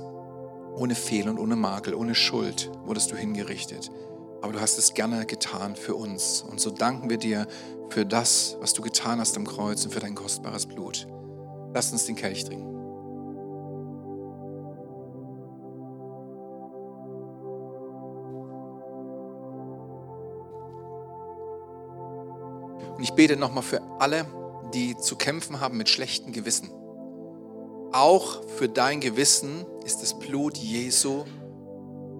ohne 0.76 0.94
Fehl 0.94 1.28
und 1.28 1.38
ohne 1.38 1.56
Makel, 1.56 1.94
ohne 1.94 2.14
Schuld 2.14 2.70
wurdest 2.84 3.10
du 3.10 3.16
hingerichtet. 3.16 3.90
Aber 4.42 4.52
du 4.52 4.60
hast 4.60 4.78
es 4.78 4.94
gerne 4.94 5.26
getan 5.26 5.76
für 5.76 5.94
uns. 5.94 6.42
Und 6.42 6.60
so 6.60 6.70
danken 6.70 7.10
wir 7.10 7.18
dir 7.18 7.46
für 7.88 8.04
das, 8.04 8.56
was 8.60 8.72
du 8.72 8.82
getan 8.82 9.20
hast 9.20 9.36
am 9.36 9.46
Kreuz 9.46 9.84
und 9.84 9.92
für 9.92 10.00
dein 10.00 10.14
kostbares 10.14 10.66
Blut. 10.66 11.06
Lass 11.74 11.92
uns 11.92 12.06
den 12.06 12.16
Kelch 12.16 12.44
trinken. 12.44 12.76
Und 22.96 23.02
ich 23.02 23.12
bete 23.12 23.36
nochmal 23.36 23.62
für 23.62 23.82
alle, 23.98 24.26
die 24.72 24.96
zu 24.96 25.16
kämpfen 25.16 25.60
haben 25.60 25.76
mit 25.76 25.88
schlechten 25.88 26.32
Gewissen. 26.32 26.70
Auch 27.92 28.42
für 28.48 28.68
dein 28.68 29.00
Gewissen 29.00 29.64
ist 29.84 30.02
das 30.02 30.18
Blut 30.18 30.56
Jesu 30.56 31.24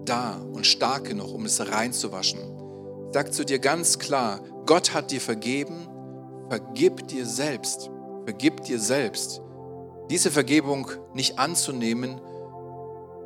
da 0.09 0.41
und 0.53 0.65
stark 0.65 1.05
genug, 1.05 1.33
um 1.33 1.45
es 1.45 1.59
reinzuwaschen. 1.59 2.39
Sag 3.13 3.33
zu 3.33 3.45
dir 3.45 3.59
ganz 3.59 3.99
klar, 3.99 4.41
Gott 4.65 4.93
hat 4.93 5.11
dir 5.11 5.21
vergeben, 5.21 5.87
vergib 6.49 7.07
dir 7.07 7.25
selbst, 7.25 7.89
vergib 8.25 8.63
dir 8.63 8.79
selbst. 8.79 9.41
Diese 10.09 10.31
Vergebung 10.31 10.89
nicht 11.13 11.39
anzunehmen, 11.39 12.19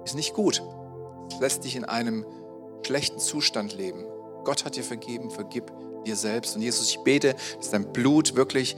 ist 0.06 0.16
nicht 0.16 0.34
gut. 0.34 0.64
Es 1.32 1.40
lässt 1.40 1.64
dich 1.64 1.76
in 1.76 1.86
einem 1.86 2.26
schlechten 2.86 3.20
Zustand 3.20 3.78
leben. 3.78 4.06
Gott 4.44 4.66
hat 4.66 4.76
dir 4.76 4.84
vergeben, 4.84 5.30
vergib 5.30 5.72
dir 6.06 6.16
selbst. 6.16 6.56
Und 6.56 6.62
Jesus, 6.62 6.90
ich 6.90 7.00
bete, 7.00 7.36
dass 7.58 7.70
dein 7.70 7.92
Blut 7.92 8.36
wirklich 8.36 8.76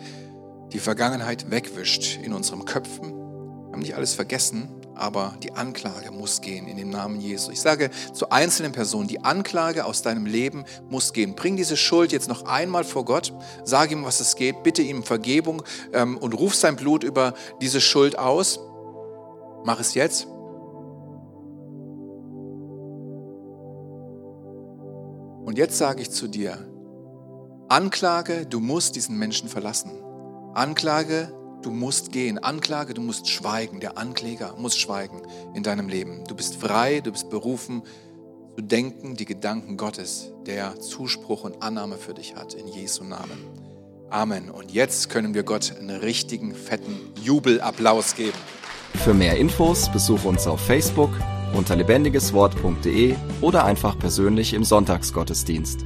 die 0.74 0.80
Vergangenheit 0.80 1.50
wegwischt 1.52 2.20
in 2.22 2.34
unseren 2.34 2.66
Köpfen. 2.66 3.14
Wir 3.14 3.72
haben 3.72 3.80
nicht 3.80 3.96
alles 3.96 4.14
vergessen, 4.14 4.70
aber 4.96 5.36
die 5.42 5.54
Anklage 5.54 6.12
muss 6.12 6.42
gehen 6.42 6.68
in 6.68 6.78
dem 6.78 6.90
Namen 6.90 7.20
Jesu. 7.20 7.52
Ich 7.52 7.62
sage 7.62 7.90
zu 8.14 8.30
einzelnen 8.30 8.72
Personen, 8.72 9.08
die 9.08 9.24
Anklage 9.24 9.86
aus 9.86 10.02
deinem 10.02 10.26
Leben 10.26 10.66
muss 10.90 11.14
gehen. 11.14 11.36
Bring 11.36 11.58
diese 11.58 11.78
Schuld 11.78 12.12
jetzt 12.12 12.30
noch 12.30 12.46
einmal 12.46 12.84
vor 12.84 13.06
Gott, 13.06 13.34
sag 13.64 13.92
ihm, 13.92 14.06
was 14.06 14.20
es 14.20 14.36
geht, 14.36 14.64
bitte 14.64 14.82
ihm 14.82 15.04
Vergebung 15.04 15.64
ähm, 15.94 16.18
und 16.18 16.34
ruf 16.34 16.56
sein 16.56 16.76
Blut 16.76 17.04
über 17.04 17.34
diese 17.62 17.82
Schuld 17.82 18.18
aus. 18.18 18.60
Mach 19.66 19.80
es 19.80 19.94
jetzt. 19.94 20.28
Und 25.46 25.58
jetzt 25.58 25.78
sage 25.78 26.02
ich 26.02 26.10
zu 26.10 26.28
dir, 26.28 26.58
Anklage, 27.70 28.46
du 28.46 28.60
musst 28.60 28.96
diesen 28.96 29.18
Menschen 29.18 29.50
verlassen. 29.50 29.92
Anklage, 30.54 31.32
Du 31.64 31.72
musst 31.72 32.12
gehen. 32.12 32.38
Anklage, 32.40 32.94
du 32.94 33.02
musst 33.02 33.30
schweigen. 33.30 33.80
Der 33.80 33.98
Ankläger 33.98 34.56
muss 34.58 34.78
schweigen 34.78 35.22
in 35.56 35.64
deinem 35.64 35.88
Leben. 35.88 36.26
Du 36.28 36.36
bist 36.36 36.58
frei, 36.58 37.00
du 37.00 37.12
bist 37.12 37.30
berufen 37.30 37.84
zu 38.58 38.62
denken, 38.62 39.16
die 39.16 39.26
Gedanken 39.26 39.78
Gottes, 39.78 40.32
der 40.46 40.80
Zuspruch 40.80 41.46
und 41.46 41.64
Annahme 41.64 41.96
für 41.96 42.14
dich 42.14 42.36
hat. 42.36 42.54
In 42.54 42.68
Jesu 42.68 43.06
Namen. 43.06 43.48
Amen. 44.10 44.52
Und 44.52 44.72
jetzt 44.72 45.10
können 45.10 45.34
wir 45.34 45.44
Gott 45.44 45.74
einen 45.80 45.90
richtigen, 45.90 46.54
fetten 46.54 46.98
Jubelapplaus 47.24 48.16
geben. 48.16 48.38
Für 49.04 49.14
mehr 49.14 49.38
Infos 49.38 49.90
besuche 49.92 50.28
uns 50.28 50.46
auf 50.46 50.60
Facebook 50.60 51.10
unter 51.54 51.76
lebendigeswort.de 51.76 53.16
oder 53.42 53.64
einfach 53.64 53.98
persönlich 53.98 54.54
im 54.54 54.64
Sonntagsgottesdienst. 54.66 55.86